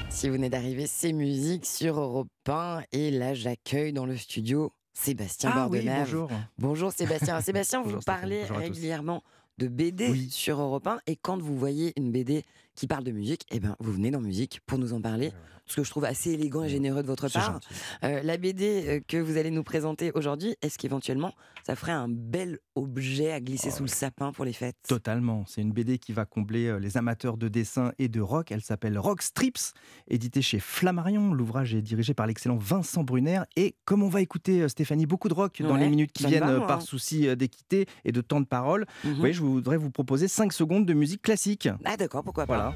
Si 0.09 0.29
vous 0.29 0.35
venez 0.35 0.49
d'arriver, 0.49 0.87
c'est 0.87 1.11
musique 1.11 1.65
sur 1.65 1.99
Europe 1.99 2.29
1 2.47 2.83
et 2.93 3.11
là 3.11 3.33
j'accueille 3.33 3.91
dans 3.91 4.05
le 4.05 4.15
studio 4.15 4.71
Sébastien 4.93 5.51
Ah 5.53 5.67
oui, 5.69 5.85
bonjour. 5.85 6.29
Bonjour 6.57 6.93
Sébastien. 6.93 7.41
Sébastien, 7.41 7.79
vous 7.83 7.89
Bonjour 7.89 8.05
parlez 8.05 8.45
régulièrement 8.45 9.23
de 9.57 9.67
BD 9.67 10.07
Oui. 10.09 10.29
sur 10.31 10.61
Europe 10.61 10.87
1 10.87 10.99
et 11.05 11.17
quand 11.17 11.37
vous 11.37 11.57
voyez 11.57 11.91
une 11.97 12.13
BD 12.13 12.45
qui 12.81 12.87
parle 12.87 13.03
de 13.03 13.11
musique, 13.11 13.45
eh 13.51 13.59
ben, 13.59 13.75
vous 13.79 13.91
venez 13.91 14.09
dans 14.09 14.21
musique 14.21 14.59
pour 14.65 14.79
nous 14.79 14.93
en 14.93 15.01
parler, 15.01 15.31
ce 15.67 15.75
que 15.75 15.83
je 15.83 15.91
trouve 15.91 16.03
assez 16.05 16.31
élégant 16.31 16.63
et 16.63 16.69
généreux 16.69 17.03
de 17.03 17.07
votre 17.07 17.29
part. 17.29 17.59
Euh, 18.03 18.23
la 18.23 18.37
BD 18.37 18.85
euh, 18.87 18.99
que 19.07 19.17
vous 19.17 19.37
allez 19.37 19.51
nous 19.51 19.61
présenter 19.61 20.11
aujourd'hui, 20.15 20.55
est-ce 20.63 20.79
qu'éventuellement 20.79 21.31
ça 21.63 21.75
ferait 21.75 21.91
un 21.91 22.07
bel 22.09 22.57
objet 22.73 23.31
à 23.31 23.39
glisser 23.39 23.69
Oh 23.71 23.77
sous 23.77 23.83
le 23.83 23.89
sapin 23.89 24.31
pour 24.31 24.45
les 24.45 24.53
fêtes? 24.53 24.77
Totalement. 24.87 25.45
C'est 25.47 25.61
une 25.61 25.71
BD 25.71 25.99
qui 25.99 26.11
va 26.11 26.25
combler 26.25 26.65
euh, 26.65 26.79
les 26.79 26.97
amateurs 26.97 27.37
de 27.37 27.47
dessin 27.49 27.91
et 27.99 28.07
de 28.07 28.19
rock. 28.19 28.51
Elle 28.51 28.63
s'appelle 28.63 28.97
Rock 28.97 29.21
Strips, 29.21 29.73
éditée 30.07 30.41
chez 30.41 30.59
Flammarion. 30.59 31.35
L'ouvrage 31.35 31.75
est 31.75 31.83
dirigé 31.83 32.15
par 32.15 32.25
l'excellent 32.25 32.57
Vincent 32.57 33.03
Brunner. 33.03 33.41
Et 33.55 33.75
comme 33.85 34.01
on 34.01 34.09
va 34.09 34.21
écouter, 34.21 34.67
Stéphanie, 34.69 35.05
beaucoup 35.05 35.29
de 35.29 35.35
rock 35.35 35.61
dans 35.61 35.75
les 35.75 35.87
minutes 35.87 36.13
qui 36.13 36.25
viennent 36.25 36.43
va, 36.43 36.61
par 36.61 36.81
souci 36.81 37.27
euh, 37.27 37.35
d'équité 37.35 37.85
et 38.05 38.11
de 38.11 38.21
temps 38.21 38.41
de 38.41 38.47
parole, 38.47 38.87
vous 39.03 39.13
voyez, 39.15 39.33
je 39.33 39.43
voudrais 39.43 39.77
vous 39.77 39.91
proposer 39.91 40.27
5 40.27 40.51
secondes 40.51 40.87
de 40.87 40.93
musique 40.93 41.21
classique. 41.21 41.69
Ah 41.85 41.95
d'accord, 41.95 42.23
pourquoi 42.23 42.47
pas 42.47 42.55
Voilà. 42.55 42.70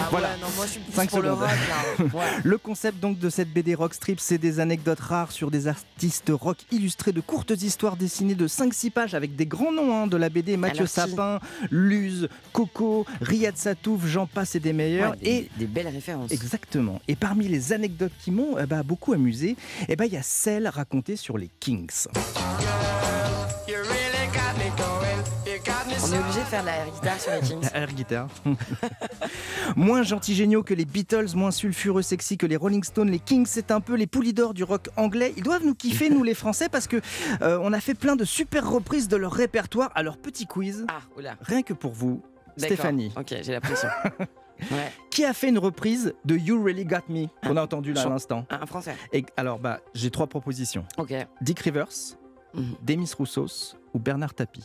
Ah 0.00 0.06
Voilà. 0.12 0.28
ouais, 0.28 0.34
non, 0.40 0.46
moi 0.54 0.64
je 0.66 0.70
suis 0.72 0.80
plus 0.80 0.92
Cinq 0.92 1.10
pour 1.10 1.22
le 1.22 1.30
secondes. 1.30 1.40
rock. 1.40 1.50
là. 1.50 2.04
Ouais. 2.14 2.40
Le 2.44 2.56
concept 2.58 3.00
donc 3.00 3.18
de 3.18 3.28
cette 3.30 3.52
BD 3.52 3.74
Rock 3.74 3.94
Strip, 3.94 4.20
c'est 4.20 4.38
des 4.38 4.60
anecdotes 4.60 5.00
rares 5.00 5.32
sur 5.32 5.50
des 5.50 5.66
artistes 5.66 6.30
rock 6.32 6.56
illustrés 6.70 7.10
de 7.10 7.20
courtes 7.20 7.50
histoires 7.50 7.96
dessinées 7.96 8.36
de 8.36 8.46
5-6 8.46 8.90
pages 8.92 9.14
avec 9.14 9.34
des 9.34 9.46
grands 9.46 9.72
noms 9.72 10.02
hein, 10.02 10.06
de 10.06 10.16
la 10.16 10.28
BD 10.28 10.56
Mathieu 10.56 10.82
Alors, 10.82 10.88
qui 10.88 10.94
Sapin, 11.10 11.40
Luz, 11.72 12.28
Coco, 12.52 13.06
Riyad 13.20 13.56
Satouf, 13.56 14.06
j'en 14.06 14.26
passe 14.26 14.54
et 14.54 14.60
des 14.60 14.72
meilleurs. 14.72 15.12
Ouais, 15.12 15.16
des, 15.18 15.30
et 15.30 15.50
des 15.58 15.66
belles 15.66 15.88
références. 15.88 16.30
Exactement. 16.30 17.00
Et 17.08 17.16
parmi 17.16 17.48
les 17.48 17.72
anecdotes 17.72 18.12
qui 18.22 18.30
m'ont 18.30 18.56
eh 18.58 18.66
ben, 18.66 18.82
beaucoup 18.82 19.14
amusé, 19.14 19.56
eh 19.88 19.96
ben, 19.96 20.04
il 20.04 20.12
y 20.12 20.16
a 20.16 20.22
celle 20.22 20.68
racontée 20.68 21.16
sur 21.16 21.38
les 21.38 21.50
Kings. 21.58 22.06
On 26.10 26.14
est 26.14 26.18
obligé 26.20 26.40
de 26.40 26.44
faire 26.46 26.62
de 26.62 26.66
la 26.66 26.76
air 26.78 26.86
guitare 26.90 27.20
sur 27.20 27.32
les 27.32 27.40
Kings. 27.40 27.68
La 27.72 27.78
air 27.80 27.92
guitare. 27.92 28.28
moins 29.76 30.02
gentils 30.02 30.34
géniaux 30.34 30.62
que 30.62 30.72
les 30.74 30.84
Beatles, 30.84 31.34
moins 31.34 31.50
sulfureux 31.50 32.02
sexy 32.02 32.38
que 32.38 32.46
les 32.46 32.56
Rolling 32.56 32.82
Stones, 32.82 33.10
les 33.10 33.18
Kings, 33.18 33.46
c'est 33.46 33.70
un 33.70 33.80
peu 33.80 33.94
les 33.94 34.06
poulidors 34.06 34.54
du 34.54 34.64
rock 34.64 34.88
anglais. 34.96 35.34
Ils 35.36 35.42
doivent 35.42 35.64
nous 35.64 35.74
kiffer, 35.74 36.08
nous 36.10 36.22
les 36.22 36.34
Français, 36.34 36.68
parce 36.68 36.86
que 36.86 37.00
euh, 37.42 37.58
on 37.62 37.72
a 37.72 37.80
fait 37.80 37.94
plein 37.94 38.16
de 38.16 38.24
super 38.24 38.68
reprises 38.70 39.08
de 39.08 39.16
leur 39.16 39.32
répertoire. 39.32 39.90
Alors 39.94 40.16
petit 40.16 40.46
quiz, 40.46 40.86
Ah, 40.88 41.00
oula. 41.16 41.36
rien 41.42 41.62
que 41.62 41.74
pour 41.74 41.92
vous. 41.92 42.22
Stéphanie. 42.56 43.12
Ok, 43.16 43.34
j'ai 43.42 43.52
la 43.52 43.60
pression. 43.60 43.88
ouais. 44.70 44.92
Qui 45.10 45.24
a 45.24 45.32
fait 45.34 45.48
une 45.50 45.58
reprise 45.58 46.14
de 46.24 46.36
You 46.36 46.62
Really 46.62 46.84
Got 46.84 47.02
Me 47.08 47.26
qu'on 47.46 47.56
a 47.56 47.62
entendu 47.62 47.92
là 47.92 48.02
à 48.02 48.08
l'instant 48.08 48.46
Un 48.50 48.66
français. 48.66 48.96
Et 49.12 49.24
alors 49.36 49.58
bah 49.58 49.80
j'ai 49.94 50.10
trois 50.10 50.26
propositions. 50.26 50.84
Ok. 50.96 51.12
Dick 51.40 51.60
Rivers, 51.60 51.88
Mhm. 52.54 52.74
Demis 52.82 53.10
Roussos 53.16 53.76
ou 53.92 53.98
Bernard 53.98 54.32
Tapie. 54.34 54.64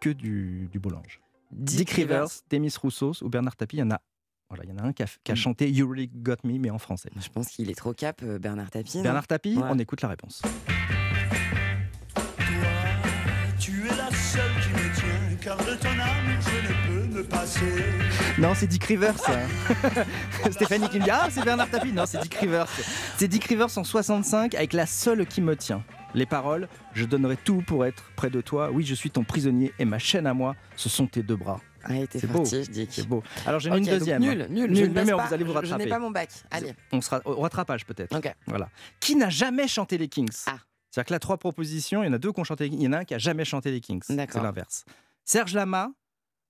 Que 0.00 0.10
du, 0.10 0.68
du 0.70 0.78
beau 0.78 0.90
linge. 0.90 1.20
Dick, 1.50 1.90
Rivers, 1.90 2.28
Demis 2.50 2.74
Roussos 2.80 3.22
ou 3.22 3.28
Bernard 3.28 3.56
Tapie, 3.56 3.76
il 3.76 3.80
y 3.80 3.82
en 3.82 3.90
a. 3.90 4.00
Voilà, 4.50 4.64
il 4.64 4.70
y 4.70 4.72
en 4.72 4.78
a 4.78 4.82
un 4.86 4.92
qui 4.92 5.02
a, 5.02 5.06
qui 5.24 5.32
a 5.32 5.34
Mm. 5.34 5.36
chanté 5.36 5.70
You 5.70 5.88
Really 5.88 6.08
Got 6.14 6.36
Me, 6.44 6.58
mais 6.58 6.70
en 6.70 6.78
français. 6.78 7.10
Je 7.20 7.28
pense 7.28 7.48
qu'il 7.48 7.68
est 7.70 7.74
trop 7.74 7.92
cap, 7.92 8.20
euh, 8.22 8.38
Bernard 8.38 8.70
Tapie. 8.70 9.02
Bernard 9.02 9.26
Tapie, 9.26 9.56
Ouais. 9.56 9.64
on 9.70 9.78
écoute 9.78 10.00
la 10.02 10.08
réponse. 10.08 10.40
Tu 13.58 13.72
es 13.86 13.96
la 13.96 14.10
seule 14.10 14.50
qui 14.62 14.68
me 14.70 14.94
tient, 14.94 15.36
car 15.42 15.56
de 15.58 15.74
ton 15.74 15.88
âme 15.88 16.38
je 16.40 16.68
ne 16.68 17.08
peux 17.10 17.16
me 17.18 17.24
passer. 17.24 17.84
Non, 18.38 18.54
c'est 18.54 18.66
Dick 18.68 18.84
Rivers. 18.84 19.16
Stéphanie 20.50 20.88
qui 20.88 20.98
me 21.00 21.04
dit 21.04 21.10
Ah, 21.10 21.28
c'est 21.30 21.44
Bernard 21.44 21.68
Tapie. 21.70 21.92
Non, 21.92 22.06
c'est 22.06 22.20
Dick 22.22 22.34
Rivers. 22.34 22.68
C'est 23.18 23.28
Dick 23.28 23.44
Rivers 23.44 23.76
en 23.76 23.84
65 23.84 24.54
avec 24.54 24.72
la 24.72 24.86
seule 24.86 25.26
qui 25.26 25.40
me 25.42 25.56
tient. 25.56 25.82
Les 26.18 26.26
paroles 26.26 26.68
Je 26.94 27.04
donnerai 27.04 27.36
tout 27.36 27.62
pour 27.62 27.86
être 27.86 28.02
près 28.16 28.28
de 28.28 28.40
toi. 28.40 28.70
Oui, 28.72 28.84
je 28.84 28.94
suis 28.94 29.10
ton 29.10 29.22
prisonnier 29.24 29.72
et 29.78 29.84
ma 29.84 29.98
chaîne 30.00 30.26
à 30.26 30.34
moi, 30.34 30.56
ce 30.76 30.88
sont 30.88 31.06
tes 31.06 31.22
deux 31.22 31.36
bras. 31.36 31.60
Ah, 31.84 31.94
il 31.94 32.02
était 32.02 32.18
C'est 32.18 33.06
beau. 33.06 33.22
Alors 33.46 33.60
j'en 33.60 33.70
ai 33.70 33.74
Ok, 33.74 33.78
une 33.86 33.98
deuxième. 33.98 34.20
Nul, 34.20 34.46
nul. 34.50 34.70
Nul, 34.70 34.76
je 34.76 34.84
mais 34.90 35.04
non, 35.04 35.16
pas. 35.16 35.26
vous 35.28 35.34
allez 35.34 35.44
vous 35.44 35.50
Je- 35.50 35.54
Je 35.54 35.58
rattraper. 35.60 35.84
n'ai 35.84 35.88
pas 35.90 35.98
mon 36.00 36.10
bac. 36.10 36.28
Allez. 36.50 36.74
On 36.92 37.00
sera 37.00 37.20
au 37.24 37.40
rattrapage 37.40 37.86
peut-être. 37.86 38.16
Ok. 38.16 38.34
Voilà. 38.46 38.68
Qui 39.00 39.14
n'a 39.14 39.30
jamais 39.30 39.68
chanté 39.68 39.96
les 39.96 40.08
Kings 40.08 40.28
Ah. 40.46 40.58
C'est-à-dire 40.90 41.06
que 41.06 41.12
là, 41.14 41.18
trois 41.20 41.38
propositions, 41.38 42.02
il 42.02 42.06
y 42.06 42.08
en 42.10 42.12
a 42.14 42.18
deux 42.18 42.32
qui 42.32 42.40
ont 42.40 42.44
chanté 42.44 42.64
les 42.64 42.70
Kings. 42.70 42.80
Il 42.80 42.84
y 42.84 42.88
en 42.88 42.92
a 42.94 42.98
un 42.98 43.04
qui 43.04 43.14
a 43.14 43.18
jamais 43.18 43.44
chanté 43.44 43.70
les 43.70 43.80
Kings. 43.80 44.02
C'est 44.04 44.34
l'inverse. 44.42 44.84
Serge 45.24 45.54
Lama, 45.54 45.92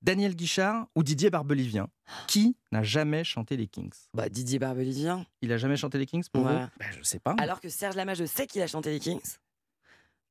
Daniel 0.00 0.34
Guichard 0.34 0.86
ou 0.94 1.02
Didier 1.02 1.28
Barbelivien. 1.28 1.88
Qui 2.26 2.56
n'a 2.72 2.82
jamais 2.82 3.22
chanté 3.22 3.56
les 3.58 3.66
Kings 3.66 3.92
Bah, 4.14 4.28
Didier 4.30 4.58
Barbelivien. 4.58 5.26
Il 5.42 5.52
a 5.52 5.58
jamais 5.58 5.76
chanté 5.76 5.98
les 5.98 6.06
Kings 6.06 6.24
pour 6.32 6.46
Ouais. 6.46 6.52
vous? 6.54 6.68
Ben, 6.78 6.86
Je 6.96 7.02
sais 7.02 7.18
pas. 7.18 7.34
Alors 7.38 7.60
que 7.60 7.68
Serge 7.68 7.96
Lama, 7.96 8.14
je 8.14 8.24
sais 8.24 8.46
qu'il 8.46 8.62
a 8.62 8.66
chanté 8.66 8.90
les 8.90 8.98
Kings. 9.00 9.20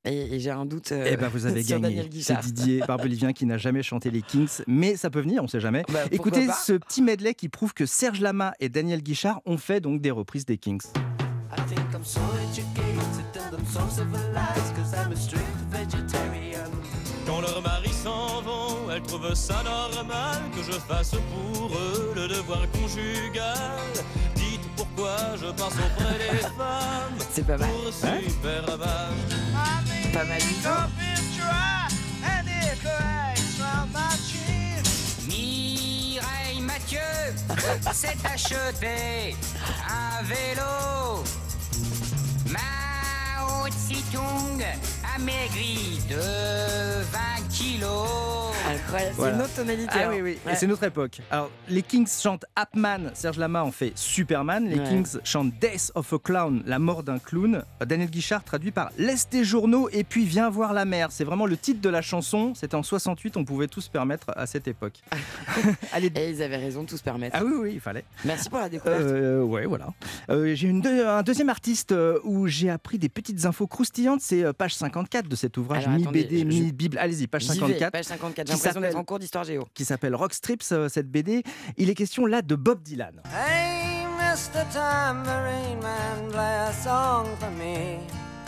Et, 0.07 0.35
et 0.35 0.39
j'ai 0.39 0.51
un 0.51 0.65
doute. 0.65 0.91
euh, 0.91 1.07
Eh 1.11 1.17
ben 1.17 1.27
vous 1.27 1.45
avez 1.45 1.63
gagné. 1.65 2.09
C'est. 2.21 2.39
Didier 2.39 2.79
Barbelivien 2.87 3.33
qui 3.33 3.45
n'a 3.45 3.57
jamais 3.57 3.83
chanté 3.83 4.09
les 4.11 4.21
Kings, 4.21 4.61
mais 4.67 4.95
ça 4.95 5.09
peut 5.09 5.21
venir, 5.21 5.43
on 5.43 5.47
sait 5.47 5.59
jamais. 5.59 5.83
Bah, 5.91 5.99
Écoutez 6.11 6.47
ce 6.65 6.73
petit 6.73 7.01
medley 7.01 7.33
qui 7.33 7.49
prouve 7.49 7.73
que 7.73 7.85
Serge 7.85 8.21
Lama 8.21 8.53
et 8.59 8.69
Daniel 8.69 9.01
Guichard 9.03 9.41
ont 9.45 9.57
fait 9.57 9.81
donc 9.81 10.01
des 10.01 10.11
reprises 10.11 10.45
des 10.45 10.57
Kings. 10.57 10.81
I 11.51 11.59
think 11.67 11.79
I'm 11.93 12.03
so 12.03 12.19
educated 12.49 13.41
and 13.53 13.57
I'm 13.57 13.65
so 13.65 13.79
civilized, 13.89 14.75
cause 14.75 14.93
I'm 14.93 15.11
a 15.11 15.15
strict 15.15 15.43
vegetarian. 15.71 16.69
Quand 17.25 17.41
leurs 17.41 17.61
maris 17.61 17.91
s'en 17.91 18.41
vont, 18.41 18.89
elles 18.93 19.01
trouvent 19.01 19.33
ça 19.33 19.61
normal 19.63 20.41
que 20.55 20.63
je 20.63 20.77
fasse 20.79 21.11
pour 21.11 21.67
eux 21.75 22.13
le 22.15 22.27
devoir 22.29 22.61
conjugal. 22.71 23.55
Je 24.97 25.51
passe 25.51 25.73
auprès 25.73 26.17
des 26.17 26.37
femmes 26.39 27.17
C'est 27.31 27.45
pas 27.45 27.57
mal. 27.57 27.69
pour 27.69 27.93
super 27.93 28.77
mal. 28.77 29.13
Pas 30.11 30.23
mal 30.23 30.39
du 30.41 30.53
tout. 30.55 31.87
Mireille 35.27 36.61
Mathieu 36.61 36.99
s'est 37.93 38.17
acheté 38.25 39.35
un 39.87 40.23
vélo. 40.23 41.23
Mao 42.49 43.67
Tse-tung 43.67 44.63
a 45.17 45.19
maigri 45.19 45.99
de 46.09 46.15
20 46.15 47.47
kilos. 47.49 47.87
Incroyable. 48.69 49.11
C'est 49.11 49.15
Voilà. 49.17 49.35
une 49.35 49.41
autre 49.41 49.55
tonalité. 49.55 49.89
Ah 49.93 49.99
hein. 50.03 50.09
oui, 50.11 50.21
oui, 50.21 50.37
Ouais. 50.45 50.51
et 50.51 50.55
c'est 50.55 50.67
notre 50.67 50.83
époque. 50.83 51.21
Alors, 51.31 51.49
les 51.69 51.81
Kings 51.81 52.07
chantent 52.07 52.45
Apman, 52.55 53.11
Serge 53.13 53.37
Lama 53.37 53.63
en 53.63 53.71
fait 53.71 53.93
Superman. 53.95 54.67
Les 54.67 54.77
Ouais. 54.79 54.83
Kings 54.89 55.17
chantent 55.23 55.53
Death 55.61 55.91
of 55.95 56.11
a 56.11 56.17
Clown, 56.19 56.63
la 56.65 56.77
mort 56.77 57.03
d'un 57.03 57.17
clown. 57.17 57.63
Daniel 57.85 58.09
Guichard 58.09 58.43
traduit 58.43 58.71
par 58.71 58.91
Laisse 58.97 59.29
tes 59.29 59.45
journaux 59.45 59.87
et 59.93 60.03
puis 60.03 60.25
viens 60.25 60.49
voir 60.49 60.73
la 60.73 60.83
mer. 60.83 61.11
C'est 61.11 61.23
vraiment 61.23 61.45
le 61.45 61.55
titre 61.55 61.79
de 61.81 61.89
la 61.89 62.01
chanson. 62.01 62.53
C'était 62.55 62.75
en 62.75 62.83
68, 62.83 63.37
on 63.37 63.45
pouvait 63.45 63.67
tout 63.67 63.81
se 63.81 63.89
permettre 63.89 64.27
à 64.35 64.45
cette 64.45 64.67
époque. 64.67 64.95
Allez, 65.93 66.11
Et 66.15 66.29
ils 66.31 66.43
avaient 66.43 66.57
raison 66.57 66.83
de 66.83 66.89
tout 66.89 66.97
se 66.97 67.03
permettre. 67.03 67.37
ah 67.39 67.43
oui, 67.45 67.53
oui, 67.57 67.71
il 67.75 67.79
fallait. 67.79 68.03
Merci 68.25 68.49
pour 68.49 68.59
la 68.59 68.67
découverte. 68.69 69.01
Euh, 69.01 69.41
ouais, 69.43 69.65
voilà. 69.65 69.87
Euh, 70.29 70.53
j'ai 70.55 70.67
une 70.67 70.81
deux- 70.81 71.07
un 71.07 71.23
deuxième 71.23 71.49
artiste 71.49 71.93
euh, 71.93 72.19
où 72.25 72.47
j'ai 72.47 72.69
appris 72.69 72.97
des 72.99 73.09
petites 73.09 73.45
infos 73.45 73.65
croustillantes. 73.67 74.19
C'est 74.21 74.43
euh, 74.43 74.51
page 74.51 74.75
54 75.07 75.27
de 75.29 75.35
cet 75.35 75.57
ouvrage, 75.57 75.87
mi-BD, 75.87 76.39
je- 76.39 76.43
mi-Bible. 76.45 76.97
Allez-y, 76.97 77.27
page 77.27 77.43
J'y 77.43 77.47
vais, 77.49 77.55
54. 77.55 77.91
page 77.91 78.05
54. 78.05 78.45
Qui 78.45 78.51
J'ai 78.51 78.57
l'impression 78.57 78.81
d'être 78.81 78.89
s'appelle- 78.91 79.01
en 79.01 79.03
cours 79.05 79.19
d'histoire 79.19 79.43
géo. 79.43 79.67
qui 79.73 79.85
s'appelle 79.85 80.15
Rock 80.15 80.33
Strips, 80.33 80.71
euh, 80.71 80.89
cette 80.89 81.09
BD. 81.09 81.43
Il 81.77 81.89
est 81.89 81.95
question 81.95 82.25
là 82.25 82.41
de 82.41 82.55
Bob 82.55 82.81
Dylan. 82.83 83.21
Hey, 83.25 84.05
Mr. 84.17 84.63
Tambourine 84.73 85.79
Man, 85.81 86.29
play 86.31 86.39
a 86.39 86.73
song 86.73 87.27
for 87.39 87.49
me. 87.51 87.97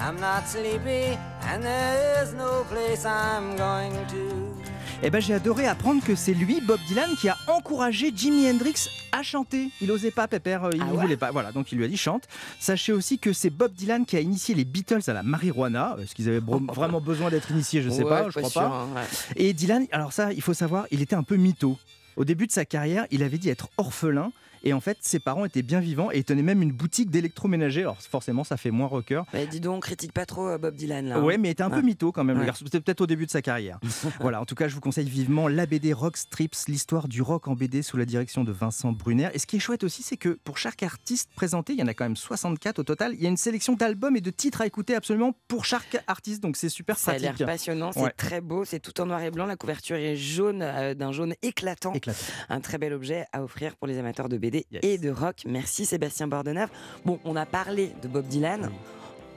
I'm 0.02 0.16
not 0.20 0.46
sleepy, 0.48 1.18
and 1.52 1.62
there's 1.62 2.34
no 2.34 2.64
place 2.70 3.06
I'm 3.06 3.56
going 3.58 3.94
to. 4.10 4.69
Eh 5.02 5.10
ben, 5.10 5.22
j'ai 5.22 5.34
adoré 5.34 5.66
apprendre 5.66 6.04
que 6.04 6.14
c'est 6.14 6.34
lui, 6.34 6.60
Bob 6.60 6.80
Dylan, 6.90 7.16
qui 7.16 7.30
a 7.30 7.38
encouragé 7.48 8.12
Jimi 8.14 8.50
Hendrix 8.50 8.90
à 9.14 9.24
chanter. 9.24 9.70
Il 9.80 9.90
osait 9.92 10.12
pas, 10.12 10.28
Pépère, 10.28 10.66
euh, 10.66 10.72
il 10.74 10.82
Ah 10.82 10.86
ne 10.88 10.92
ouais 10.92 10.98
voulait 11.04 11.16
pas. 11.18 11.32
Voilà, 11.32 11.54
donc 11.54 11.72
il 11.72 11.78
lui 11.78 11.86
a 11.86 11.88
dit 11.88 11.96
chante. 11.96 12.24
Sachez 12.60 12.92
aussi 12.92 13.18
que 13.18 13.32
c'est 13.32 13.50
Bob 13.50 13.72
Dylan 13.74 14.06
qui 14.06 14.18
a 14.18 14.20
initié 14.20 14.56
les 14.56 14.66
Beatles 14.66 15.00
à 15.08 15.14
la 15.14 15.24
marijuana. 15.24 15.96
Est-ce 16.04 16.14
qu'ils 16.14 16.28
avaient 16.28 16.42
vraiment 16.76 17.00
besoin 17.00 17.30
d'être 17.30 17.50
initiés 17.52 17.82
Je 17.82 17.90
sais 17.90 18.04
Ouais, 18.04 18.10
pas, 18.10 18.30
je 18.30 18.40
crois 18.42 18.50
pas. 18.50 18.68
hein, 18.68 18.88
ouais. 18.94 19.04
Et 19.38 19.54
Dylan, 19.54 19.86
alors 19.94 20.12
ça, 20.12 20.34
il 20.34 20.42
faut 20.42 20.54
savoir, 20.54 20.86
il 20.92 21.02
était 21.02 21.16
un 21.16 21.24
peu 21.24 21.38
mytho. 21.38 21.78
Au 22.18 22.26
début 22.26 22.48
de 22.48 22.52
sa 22.52 22.66
carrière, 22.66 23.06
il 23.10 23.24
avait 23.24 23.38
dit 23.38 23.50
être 23.50 23.70
orphelin. 23.78 24.34
Et 24.64 24.74
en 24.74 24.80
fait, 24.80 24.98
ses 25.02 25.20
parents 25.20 25.46
étaient 25.46 25.62
bien 25.62 25.80
vivants 25.80 26.12
et 26.12 26.18
il 26.20 26.24
tenait 26.24 26.42
même 26.44 26.62
une 26.62 26.72
boutique 26.72 27.10
d'électroménager. 27.10 27.82
Alors 27.82 27.98
forcément, 28.02 28.44
ça 28.44 28.58
fait 28.58 28.72
moins 28.72 28.88
rocker. 28.88 29.22
Bah, 29.34 29.46
dis 29.46 29.60
donc, 29.60 29.76
on 29.76 29.80
critique 29.80 30.14
pas 30.14 30.26
trop 30.26 30.48
euh, 30.48 30.58
Bob 30.58 30.76
Dylan 30.76 31.08
là. 31.08 31.18
hein. 31.18 31.24
Ouais, 31.24 31.38
mais 31.38 31.50
il 31.50 31.52
était 31.52 31.64
un 31.64 31.70
peu 31.70 31.82
mytho 31.82 32.12
quand 32.12 32.24
même. 32.24 32.40
Ouais. 32.40 32.48
C'était 32.56 32.80
peut-être 32.82 33.02
au 33.02 33.08
début 33.08 33.26
de 33.26 33.32
sa 33.32 33.42
carrière. 33.42 33.80
voilà, 34.20 34.42
en 34.42 34.46
tout 34.46 34.56
cas, 34.56 34.68
je 34.68 34.76
vous 34.76 34.82
conseille 34.82 35.10
vivement 35.10 35.48
la 35.48 35.66
BD 35.66 35.94
Rock 35.94 36.18
Strips, 36.18 36.56
l'histoire 36.68 37.08
du 37.08 37.22
rock 37.22 37.48
en 37.48 37.56
BD 37.56 37.82
sous 37.82 37.98
la 37.98 38.06
direction 38.06 38.44
de 38.44 38.52
Vincent 38.52 38.92
Brunner. 38.92 39.30
Et 39.34 39.40
ce 39.40 39.48
qui 39.48 39.56
est 39.58 39.60
chouette 39.60 39.84
aussi, 39.84 40.04
c'est 40.04 40.18
que 40.18 40.30
pour 40.44 40.58
chaque 40.58 40.84
artiste 40.84 41.30
présenté, 41.36 41.74
il 41.74 41.80
y 41.80 41.84
en 41.84 41.88
a 41.88 41.94
quand 41.94 42.06
même 42.06 42.16
64 42.18 42.80
au 42.80 42.84
total, 42.84 43.14
il 43.16 43.22
y 43.22 43.26
a 43.26 43.30
une 43.30 43.38
sélection 43.38 43.74
d'albums 43.74 44.16
et 44.16 44.22
de 44.22 44.30
titres 44.32 44.62
à 44.62 44.66
écouter 44.66 44.96
absolument 44.96 45.34
pour 45.48 45.66
chaque 45.66 46.04
artiste. 46.08 46.42
Donc 46.44 46.58
c'est 46.58 46.70
super 46.70 46.98
Ça 46.98 47.12
a 47.12 47.18
l'air 47.18 47.32
pratique. 47.32 47.46
passionnant, 47.46 47.92
c'est 47.92 48.00
Ouais. 48.02 48.12
très 48.18 48.42
beau, 48.42 48.66
c'est 48.66 48.80
tout 48.80 49.00
en 49.02 49.06
noir 49.06 49.22
et 49.22 49.32
blanc. 49.32 49.46
La 49.46 49.56
couverture 49.56 49.96
est 49.98 50.16
jaune, 50.16 50.62
euh, 50.62 50.94
d'un 50.94 51.12
jaune 51.12 51.34
éclatant. 51.42 51.94
Éclatant. 51.94 52.20
Un 52.50 52.60
très 52.62 52.78
bel 52.78 52.94
objet 52.94 53.26
à 53.34 53.44
offrir 53.44 53.76
pour 53.76 53.88
les 53.88 53.98
amateurs 53.98 54.28
de 54.30 54.38
BD 54.38 54.49
Yes. 54.54 54.82
et 54.82 54.98
de 54.98 55.10
rock. 55.10 55.44
Merci 55.48 55.86
Sébastien 55.86 56.28
Bordeneuve. 56.28 56.70
Bon, 57.06 57.20
on 57.26 57.36
a 57.36 57.46
parlé 57.46 57.92
de 58.02 58.08
Bob 58.08 58.26
Dylan. 58.28 58.70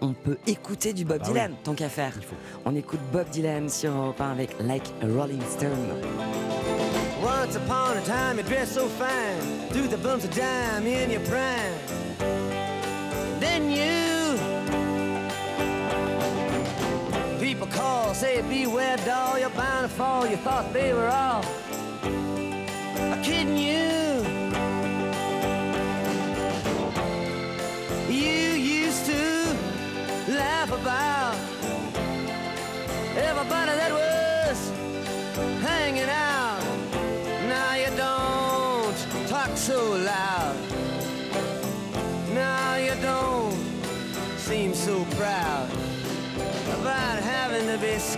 On 0.00 0.12
peut 0.12 0.38
écouter 0.46 0.92
du 0.92 1.04
Bob 1.04 1.18
Bah 1.18 1.26
Dylan, 1.26 1.54
tant 1.62 1.74
qu'à 1.74 1.88
faire. 1.88 2.12
Il 2.16 2.22
faut. 2.22 2.34
On 2.64 2.74
écoute 2.74 3.00
Bob 3.12 3.28
Dylan 3.30 3.68
sur 3.68 3.92
Europe 3.92 4.20
1 4.20 4.32
avec 4.32 4.50
Like 4.60 4.92
a 5.02 5.06
Rolling 5.06 5.42
Stone. 5.42 6.00
Once 7.22 7.54
upon 7.56 7.96
a 7.96 8.00
time, 8.02 8.36
you 8.38 8.42
dressed 8.42 8.74
so 8.74 8.88
fine, 8.88 9.68
threw 9.70 9.86
the 9.86 9.96
bumps 10.02 10.24
of 10.24 10.34
dime 10.34 10.86
in 10.86 11.10
your 11.10 11.22
prime. 11.22 11.78
Then 13.38 13.70
you. 13.70 14.36
People 17.38 17.68
call, 17.68 18.12
say, 18.14 18.42
beware, 18.42 18.96
doll, 19.06 19.38
you're 19.38 19.50
bound 19.50 19.88
to 19.88 19.88
fall. 19.88 20.26
You 20.26 20.36
thought 20.38 20.72
they 20.72 20.92
were 20.92 21.08
all 21.08 21.44
kidding 23.22 23.56
you. 23.56 24.11
You 24.11 24.11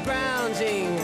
to 0.04 1.03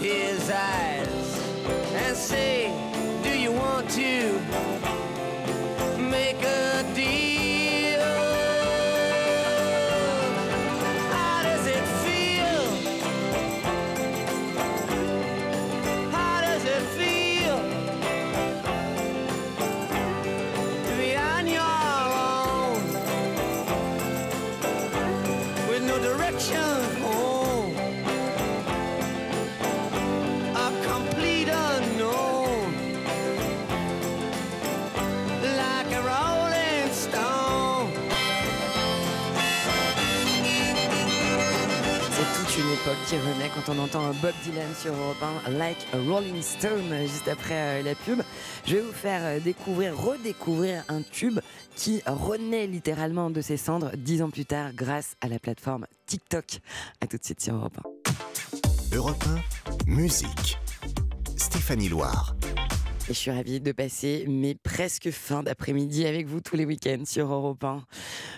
his 0.00 0.50
eyes 0.50 1.52
and 1.94 2.16
say, 2.16 2.72
Do 3.22 3.38
you 3.38 3.52
want 3.52 3.90
to 3.90 4.38
qui 43.10 43.16
renaît 43.16 43.50
quand 43.52 43.72
on 43.74 43.78
entend 43.80 44.06
Bob 44.22 44.32
Dylan 44.44 44.72
sur 44.72 44.94
Europe 44.94 45.20
1, 45.48 45.50
Like 45.58 45.84
a 45.92 45.98
Rolling 45.98 46.40
Stone, 46.42 46.94
juste 47.08 47.26
après 47.26 47.80
euh, 47.80 47.82
la 47.82 47.96
pub. 47.96 48.22
Je 48.64 48.76
vais 48.76 48.82
vous 48.82 48.92
faire 48.92 49.20
euh, 49.24 49.40
découvrir, 49.40 50.00
redécouvrir 50.00 50.84
un 50.88 51.02
tube 51.02 51.40
qui 51.74 52.02
renaît 52.06 52.68
littéralement 52.68 53.30
de 53.30 53.40
ses 53.40 53.56
cendres 53.56 53.90
dix 53.96 54.22
ans 54.22 54.30
plus 54.30 54.44
tard 54.44 54.72
grâce 54.74 55.16
à 55.20 55.26
la 55.26 55.40
plateforme 55.40 55.88
TikTok. 56.06 56.60
À 57.00 57.08
tout 57.08 57.16
de 57.16 57.24
suite 57.24 57.40
sur 57.40 57.56
Europe 57.56 57.78
1. 58.92 58.96
Europe 58.96 59.24
1, 59.88 59.90
musique. 59.90 60.58
Stéphanie 61.36 61.88
Loire. 61.88 62.36
Et 63.08 63.12
je 63.12 63.18
suis 63.18 63.32
ravie 63.32 63.60
de 63.60 63.72
passer 63.72 64.24
mes 64.28 64.54
presque 64.54 65.10
fins 65.10 65.42
d'après-midi 65.42 66.06
avec 66.06 66.28
vous 66.28 66.40
tous 66.40 66.54
les 66.54 66.64
week-ends 66.64 67.02
sur 67.06 67.32
Europe 67.32 67.64
1. 67.64 67.84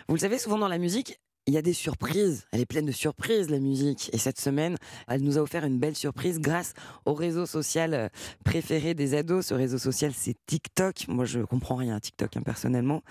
Vous 0.09 0.15
le 0.15 0.21
savez, 0.21 0.39
souvent 0.39 0.57
dans 0.57 0.69
la 0.69 0.79
musique, 0.79 1.19
il 1.47 1.55
y 1.55 1.57
a 1.57 1.63
des 1.63 1.73
surprises. 1.73 2.47
Elle 2.53 2.61
est 2.61 2.67
pleine 2.67 2.87
de 2.87 2.93
surprises, 2.93 3.51
la 3.51 3.59
musique. 3.59 4.11
Et 4.13 4.19
cette 4.19 4.41
semaine, 4.41 4.77
elle 5.09 5.23
nous 5.23 5.39
a 5.39 5.41
offert 5.41 5.65
une 5.65 5.79
belle 5.79 5.97
surprise 5.97 6.39
grâce 6.41 6.75
au 7.05 7.15
réseau 7.15 7.47
social 7.47 7.95
euh, 7.95 8.09
préféré 8.45 8.95
des 8.95 9.15
ados. 9.15 9.47
Ce 9.47 9.55
réseau 9.55 9.79
social, 9.79 10.13
c'est 10.15 10.37
TikTok. 10.47 11.09
Moi, 11.09 11.25
je 11.25 11.41
comprends 11.41 11.77
rien 11.77 11.97
à 11.97 12.01
TikTok, 12.01 12.37
hein, 12.37 12.43
personnellement. 12.45 13.03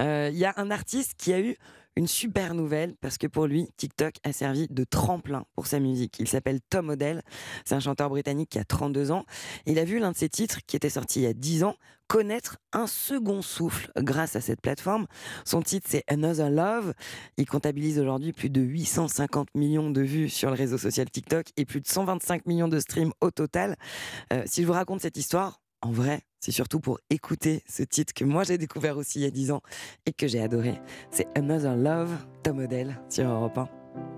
Euh, 0.00 0.30
Il 0.32 0.38
y 0.38 0.44
a 0.44 0.54
un 0.56 0.70
artiste 0.70 1.14
qui 1.16 1.32
a 1.32 1.40
eu 1.40 1.56
une 1.96 2.06
super 2.06 2.54
nouvelle 2.54 2.94
parce 3.00 3.18
que 3.18 3.26
pour 3.26 3.46
lui, 3.46 3.68
TikTok 3.76 4.14
a 4.22 4.32
servi 4.32 4.68
de 4.68 4.84
tremplin 4.84 5.44
pour 5.54 5.66
sa 5.66 5.80
musique. 5.80 6.16
Il 6.20 6.28
s'appelle 6.28 6.60
Tom 6.68 6.90
Odell. 6.90 7.22
C'est 7.64 7.74
un 7.74 7.80
chanteur 7.80 8.10
britannique 8.10 8.50
qui 8.50 8.58
a 8.58 8.64
32 8.64 9.10
ans. 9.10 9.24
Il 9.64 9.78
a 9.78 9.84
vu 9.84 9.98
l'un 9.98 10.12
de 10.12 10.16
ses 10.16 10.28
titres 10.28 10.60
qui 10.66 10.76
était 10.76 10.90
sorti 10.90 11.20
il 11.20 11.22
y 11.22 11.26
a 11.26 11.32
10 11.32 11.64
ans 11.64 11.76
connaître 12.08 12.58
un 12.72 12.86
second 12.86 13.42
souffle 13.42 13.90
grâce 13.96 14.36
à 14.36 14.40
cette 14.40 14.60
plateforme. 14.60 15.06
Son 15.44 15.62
titre, 15.62 15.88
c'est 15.90 16.04
Another 16.06 16.50
Love. 16.50 16.94
Il 17.36 17.46
comptabilise 17.46 17.98
aujourd'hui 17.98 18.32
plus 18.32 18.50
de 18.50 18.60
850 18.60 19.48
millions 19.54 19.90
de 19.90 20.02
vues 20.02 20.28
sur 20.28 20.50
le 20.50 20.56
réseau 20.56 20.78
social 20.78 21.10
TikTok 21.10 21.46
et 21.56 21.64
plus 21.64 21.80
de 21.80 21.88
125 21.88 22.46
millions 22.46 22.68
de 22.68 22.78
streams 22.78 23.12
au 23.20 23.30
total. 23.30 23.76
Euh, 24.32 24.42
si 24.46 24.62
je 24.62 24.66
vous 24.66 24.72
raconte 24.72 25.00
cette 25.00 25.16
histoire, 25.16 25.60
en 25.82 25.90
vrai, 25.90 26.22
c'est 26.40 26.52
surtout 26.52 26.80
pour 26.80 26.98
écouter 27.10 27.62
ce 27.68 27.82
titre 27.82 28.14
que 28.14 28.24
moi 28.24 28.44
j'ai 28.44 28.58
découvert 28.58 28.96
aussi 28.96 29.20
il 29.20 29.22
y 29.22 29.26
a 29.26 29.30
10 29.30 29.50
ans 29.52 29.62
et 30.06 30.12
que 30.12 30.26
j'ai 30.26 30.40
adoré. 30.40 30.80
C'est 31.10 31.26
Another 31.36 31.76
Love, 31.76 32.16
Tom 32.42 32.58
Odell 32.58 32.96
sur 33.08 33.28
Europe 33.28 33.58
1. 33.58 33.68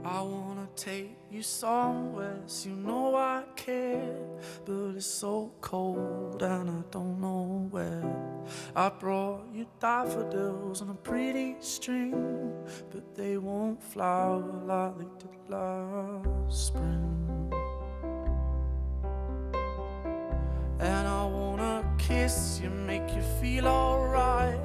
I 0.04 0.22
wanna 0.22 0.66
take 0.74 1.16
you 1.30 1.42
somewhere, 1.42 2.40
so 2.46 2.68
you 2.68 2.76
know 2.76 3.14
I 3.14 3.42
care. 3.56 4.26
But 4.64 4.96
it's 4.96 5.06
so 5.06 5.52
cold 5.60 6.42
and 6.42 6.70
I 6.70 6.82
don't 6.90 7.20
know 7.20 7.68
where. 7.70 8.02
I 8.74 8.88
brought 8.88 9.44
you 9.52 9.66
daffodils 9.80 10.82
on 10.82 10.90
a 10.90 10.94
pretty 10.94 11.56
string, 11.60 12.52
but 12.90 13.14
they 13.14 13.36
won't 13.36 13.82
flower 13.82 14.42
like 14.66 14.98
they 14.98 15.04
did 15.18 15.50
last 15.50 16.66
spring. 16.66 17.47
And 20.80 21.08
I 21.08 21.24
wanna 21.26 21.84
kiss 21.98 22.60
you, 22.62 22.70
make 22.70 23.14
you 23.14 23.22
feel 23.40 23.66
alright. 23.66 24.60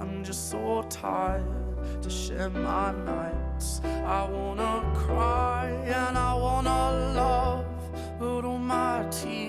I'm 0.00 0.24
just 0.24 0.50
so 0.50 0.82
tired 0.88 1.44
to 2.02 2.10
share 2.10 2.48
my 2.48 2.92
nights. 2.92 3.82
I 3.84 4.26
wanna 4.28 4.82
cry 4.94 5.68
and 5.84 6.16
I 6.16 6.34
wanna 6.34 7.12
love, 7.14 7.66
but 8.18 8.44
all 8.44 8.58
my 8.58 9.06
tears 9.10 9.39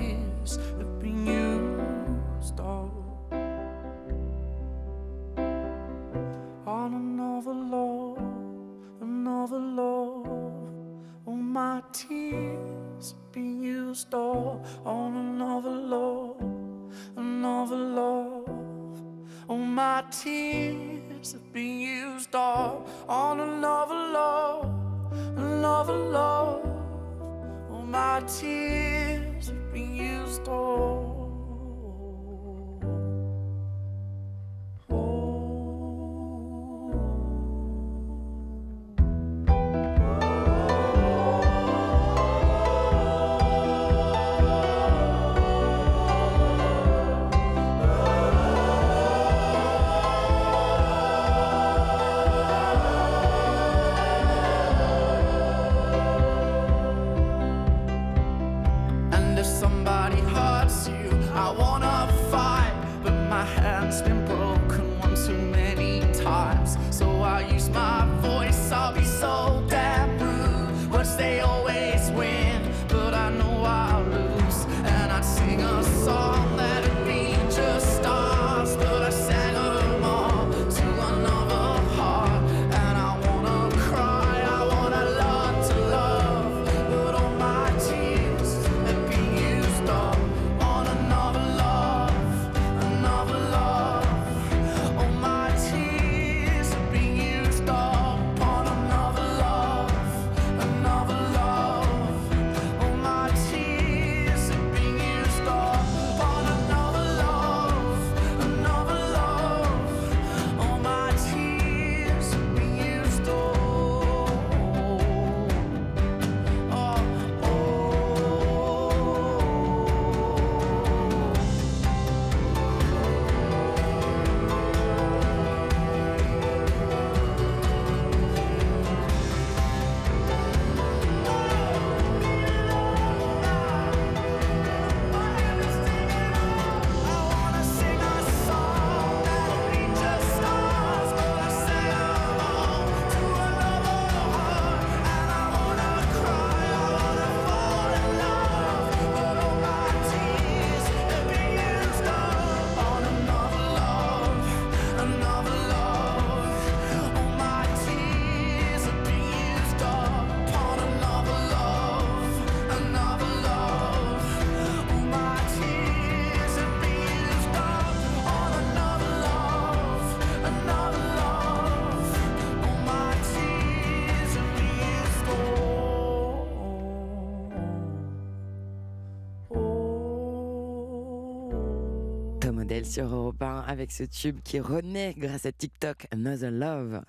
Sur 182.72 183.13
Europe 183.13 183.41
1 183.41 183.65
avec 183.67 183.91
ce 183.91 184.03
tube 184.03 184.39
qui 184.45 184.61
renaît 184.61 185.13
grâce 185.17 185.45
à 185.45 185.51
TikTok, 185.51 186.07
Another 186.09 186.51
Love. 186.51 187.01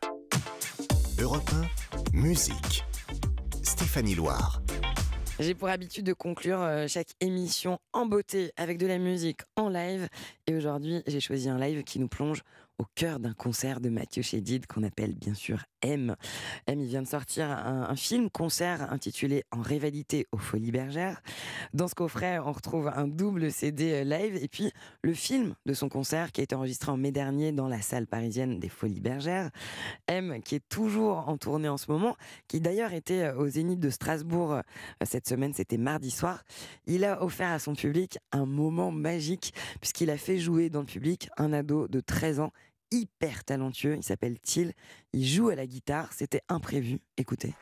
Europe 1.21 1.49
1, 2.13 2.17
musique. 2.17 2.85
Stéphanie 3.63 4.17
Loire. 4.17 4.61
J'ai 5.39 5.55
pour 5.55 5.69
habitude 5.69 6.05
de 6.05 6.15
conclure 6.15 6.61
euh, 6.61 6.89
chaque 6.89 7.11
émission 7.21 7.79
en 7.93 8.07
beauté 8.07 8.51
avec 8.57 8.77
de 8.77 8.89
la 8.89 8.99
musique 8.99 9.43
en 9.55 9.69
live. 9.69 10.09
Et 10.49 10.57
aujourd'hui, 10.57 11.05
j'ai 11.07 11.21
choisi 11.21 11.49
un 11.49 11.59
live 11.59 11.85
qui 11.85 12.01
nous 12.01 12.09
plonge 12.09 12.43
au 12.79 12.85
cœur 12.95 13.21
d'un 13.21 13.35
concert 13.35 13.81
de 13.81 13.89
Mathieu 13.89 14.23
Chédid 14.23 14.67
qu'on 14.67 14.83
appelle 14.83 15.15
bien 15.15 15.35
sûr 15.35 15.65
M. 15.83 16.17
M, 16.67 16.81
il 16.81 16.87
vient 16.87 17.03
de 17.03 17.09
sortir 17.09 17.51
un, 17.51 17.89
un 17.89 17.97
film-concert 17.97 18.93
intitulé 18.93 19.45
En 19.51 19.61
rivalité 19.61 20.27
aux 20.33 20.39
Folies 20.39 20.71
Bergères. 20.71 21.23
Dans 21.75 21.89
ce 21.89 21.95
coffret, 21.95 22.39
on 22.39 22.53
retrouve 22.53 22.89
un 22.89 23.09
double 23.09 23.51
CD 23.51 24.05
live 24.05 24.37
et 24.37 24.49
puis 24.49 24.73
le 25.03 25.13
film 25.13 25.55
de 25.67 25.75
son 25.75 25.89
concert 25.89 26.33
qui 26.33 26.41
a 26.41 26.45
été 26.45 26.55
enregistré 26.55 26.91
en 26.91 26.97
mai 26.97 27.13
dernier 27.13 27.53
dans 27.53 27.69
la 27.69 27.81
salle 27.81 28.07
parisienne 28.07 28.59
des 28.59 28.69
Folies 28.69 29.01
Bergères. 29.01 29.51
M, 30.07 30.43
qui 30.43 30.55
est 30.55 30.69
toujours 30.69 31.29
en 31.29 31.37
tournée 31.37 31.69
en 31.69 31.77
ce 31.77 31.91
moment, 31.91 32.17
qui 32.49 32.61
d'ailleurs 32.61 32.93
était 32.93 33.31
au 33.33 33.49
Zénith 33.49 33.81
de 33.81 33.91
Strasbourg 33.91 34.53
euh, 34.53 34.63
cette 35.05 35.29
semaine, 35.29 35.53
c'était 35.53 35.79
mardi 35.79 36.11
soir. 36.11 36.43
Il 36.87 37.05
a 37.05 37.23
offert 37.23 37.51
à 37.51 37.59
son 37.59 37.75
public 37.75 38.19
un 38.33 38.47
moment 38.47 38.91
magique 38.91 39.55
puisqu'il 39.81 40.11
a 40.11 40.17
fait 40.17 40.39
jouer 40.39 40.71
dans 40.71 40.81
le 40.81 40.87
public 40.87 41.29
un 41.37 41.53
ado 41.53 41.89
de 41.89 42.01
13 42.01 42.41
ans 42.41 42.53
hyper 42.93 43.45
talentueux. 43.45 43.97
Il 43.97 44.03
s'appelle 44.03 44.39
Till. 44.39 44.73
Il 45.13 45.27
joue 45.27 45.49
à 45.49 45.55
la 45.55 45.67
guitare. 45.67 46.13
C'était 46.13 46.43
imprévu. 46.49 47.01
Écoutez. 47.17 47.55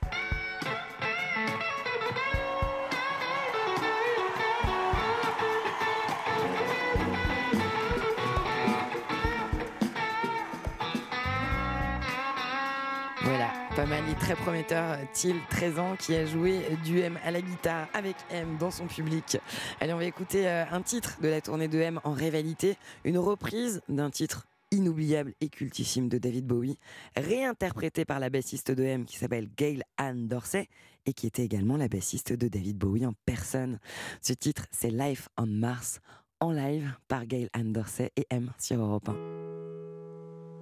Voilà, 13.23 13.53
pas 13.77 13.87
mal, 13.87 14.03
très 14.19 14.35
prometteur. 14.35 14.99
Till, 15.13 15.37
13 15.51 15.79
ans, 15.79 15.97
qui 15.97 16.17
a 16.17 16.27
joué 16.27 16.63
du 16.85 17.01
M 17.01 17.19
à 17.25 17.31
la 17.31 17.41
guitare 17.41 17.87
avec 17.95 18.17
M 18.31 18.57
dans 18.59 18.71
son 18.71 18.87
public. 18.87 19.39
Allez, 19.81 19.93
on 19.93 19.99
va 19.99 20.05
écouter 20.05 20.49
euh, 20.49 20.65
un 20.73 20.83
titre 20.83 21.19
de 21.23 21.29
la 21.29 21.41
tournée 21.41 21.69
de 21.69 21.79
M 21.79 22.01
en 22.03 22.13
rivalité, 22.13 22.77
une 23.05 23.19
reprise 23.19 23.83
d'un 23.89 24.11
titre 24.11 24.47
inoubliable 24.71 25.35
et 25.41 25.49
cultissime 25.49 26.09
de 26.09 26.19
David 26.19 26.47
Bowie, 26.47 26.79
réinterprété 27.17 28.05
par 28.05 28.21
la 28.21 28.31
bassiste 28.31 28.71
de 28.71 28.83
M 28.83 29.05
qui 29.05 29.17
s'appelle 29.17 29.49
Gail 29.57 29.83
Ann 29.97 30.29
Dorsey 30.29 30.69
et 31.07 31.13
qui 31.13 31.27
était 31.27 31.45
également 31.45 31.77
la 31.77 31.89
bassiste 31.89 32.33
de 32.33 32.49
David 32.49 32.79
Bowie 32.79 33.07
en 33.07 33.15
personne. 33.27 33.79
Ce 34.23 34.33
titre, 34.33 34.67
c'est 34.71 34.91
Life 34.91 35.29
on 35.37 35.47
Mars, 35.47 36.01
en 36.41 36.53
live 36.53 36.95
par 37.09 37.27
Gail 37.27 37.49
Ann 37.53 37.73
Dorsey 37.73 38.11
et 38.17 38.27
M 38.31 38.53
sur 38.59 38.81
Europe 38.81 39.09
1. 39.09 39.41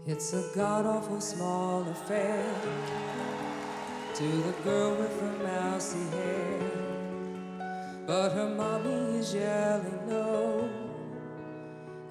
It's 0.07 0.33
a 0.33 0.43
god 0.55 0.87
awful 0.87 1.21
small 1.21 1.85
affair 1.91 2.43
to 4.15 4.25
the 4.25 4.55
girl 4.65 4.97
with 4.97 5.21
the 5.21 5.45
mousy 5.45 5.99
hair. 6.17 6.89
But 8.07 8.33
her 8.33 8.49
mommy 8.49 9.19
is 9.19 9.35
yelling 9.35 10.09
no, 10.09 10.67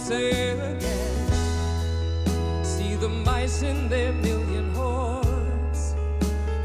on 0.00 0.76
again. 0.76 2.64
See 2.64 2.94
the 2.96 3.08
mice 3.08 3.62
in 3.62 3.88
their 3.88 4.12
million 4.12 4.74
hordes. 4.74 5.94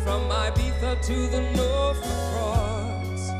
From 0.03 0.29
Ibiza 0.29 1.01
to 1.05 1.27
the 1.27 1.41
Norfolk 1.55 2.03
Broads. 2.33 3.31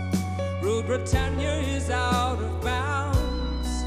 Rule 0.62 0.84
Britannia 0.84 1.56
is 1.60 1.90
out 1.90 2.40
of 2.40 2.62
bounds 2.62 3.84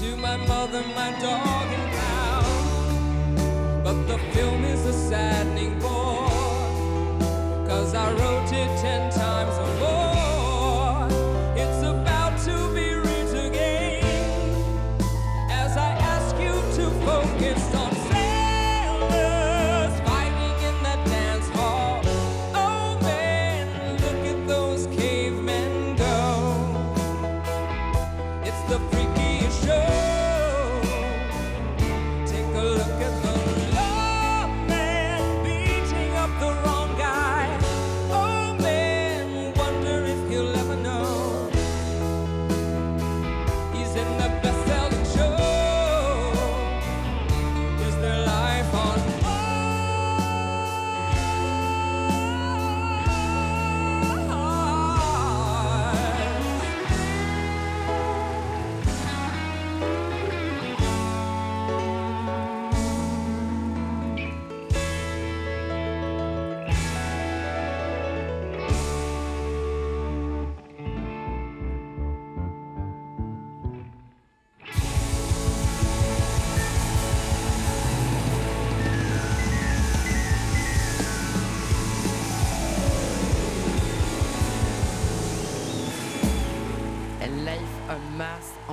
to 0.00 0.16
my 0.16 0.36
mother, 0.36 0.82
my 0.94 1.10
dog, 1.20 1.66
and 1.78 1.92
cow. 2.00 2.44
But 3.84 4.06
the 4.06 4.18
film 4.32 4.64
is 4.64 4.84
a 4.86 4.92
saddening 4.92 5.78
bore, 5.78 6.28
cause 7.68 7.94
I 7.94 8.12
wrote 8.12 8.37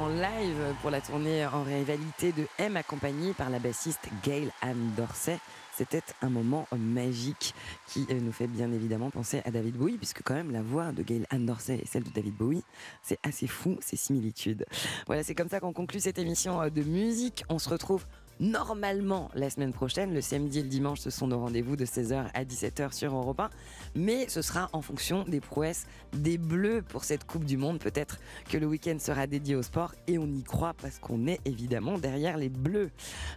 en 0.06 0.10
live 0.10 0.76
pour 0.82 0.92
la 0.92 1.02
tournée 1.02 1.48
en 1.48 1.64
rivalité 1.64 2.32
de 2.32 2.46
M 2.60 2.78
accompagnée 2.78 3.34
par 3.34 3.50
la 3.50 3.58
bassiste 3.58 4.08
Gail 4.24 4.52
Ann 4.62 4.92
Dorsey. 4.96 5.40
C'était 5.76 6.04
un 6.22 6.30
moment 6.30 6.68
magique 6.78 7.56
qui 7.88 8.06
euh, 8.12 8.20
nous 8.22 8.32
fait 8.32 8.46
bien 8.46 8.72
évidemment 8.72 9.10
penser 9.10 9.42
à 9.46 9.52
David 9.52 9.76
Bowie, 9.76 9.98
puisque 9.98 10.22
quand 10.22 10.36
même 10.36 10.52
la 10.52 10.62
voix 10.62 10.92
de 10.92 11.02
Gail 11.02 11.26
Ann 11.32 11.48
Dorsey 11.48 11.80
et 11.82 11.88
celle 11.88 12.04
de 12.04 12.12
David 12.12 12.36
Bowie, 12.36 12.64
c'est 13.02 13.18
assez 13.24 13.48
fou, 13.48 13.78
ces 13.82 13.96
similitudes. 13.96 14.66
Voilà, 15.08 15.24
c'est 15.24 15.34
comme 15.34 15.50
ça 15.50 15.60
qu'on 15.60 15.74
conclut 15.74 16.00
cette 16.00 16.20
émission 16.20 16.62
euh, 16.62 16.70
de 16.70 16.84
musique. 16.84 17.44
On 17.50 17.58
se 17.58 17.70
retrouve 17.70 18.06
normalement 18.40 19.30
la 19.34 19.50
semaine 19.50 19.74
prochaine. 19.74 20.14
Le 20.14 20.22
samedi 20.22 20.60
et 20.60 20.64
le 20.64 20.70
dimanche, 20.70 21.00
ce 21.00 21.10
sont 21.10 21.28
nos 21.28 21.40
rendez-vous 21.40 21.76
de 21.76 21.86
16h 21.86 22.28
à 22.34 22.44
17h 22.44 22.94
sur 22.94 23.16
Europe 23.16 23.40
1. 23.40 23.50
Mais 23.96 24.28
ce 24.30 24.42
sera 24.42 24.70
en 24.74 24.82
fonction 24.82 25.24
des 25.24 25.40
prouesses 25.40 25.86
des 26.14 26.38
Bleus 26.38 26.82
pour 26.82 27.04
cette 27.04 27.26
Coupe 27.26 27.46
du 27.46 27.58
Monde. 27.58 27.80
Peut-être 27.80 28.20
que 28.50 28.58
le 28.58 28.66
week-end 28.66 28.98
sera 29.00 29.28
dédié 29.28 29.56
au 29.56 29.62
sport 29.62 29.94
et 30.08 30.18
on 30.18 30.28
y 30.28 30.44
croit 30.44 30.74
parce 30.82 31.00
qu'on 31.00 31.28
est 31.28 31.40
évidemment 31.46 31.98
derrière 31.98 32.38
les 32.38 32.50
Bleus. 32.50 32.92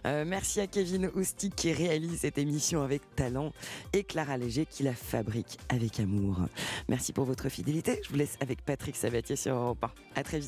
Euh, 0.05 0.25
merci 0.25 0.59
à 0.59 0.67
Kevin 0.67 1.09
Oustic 1.15 1.55
qui 1.55 1.71
réalise 1.73 2.19
cette 2.19 2.37
émission 2.37 2.81
avec 2.83 3.01
talent 3.15 3.51
et 3.93 4.03
Clara 4.03 4.37
Léger 4.37 4.65
qui 4.65 4.83
la 4.83 4.93
fabrique 4.93 5.57
avec 5.69 5.99
amour. 5.99 6.37
Merci 6.87 7.13
pour 7.13 7.25
votre 7.25 7.49
fidélité. 7.49 8.01
Je 8.03 8.09
vous 8.09 8.17
laisse 8.17 8.37
avec 8.41 8.63
Patrick 8.63 8.95
Sabatier 8.95 9.35
sur 9.35 9.55
Europe 9.55 9.83
1. 9.83 10.19
À 10.19 10.23
très 10.23 10.39
vite. 10.39 10.47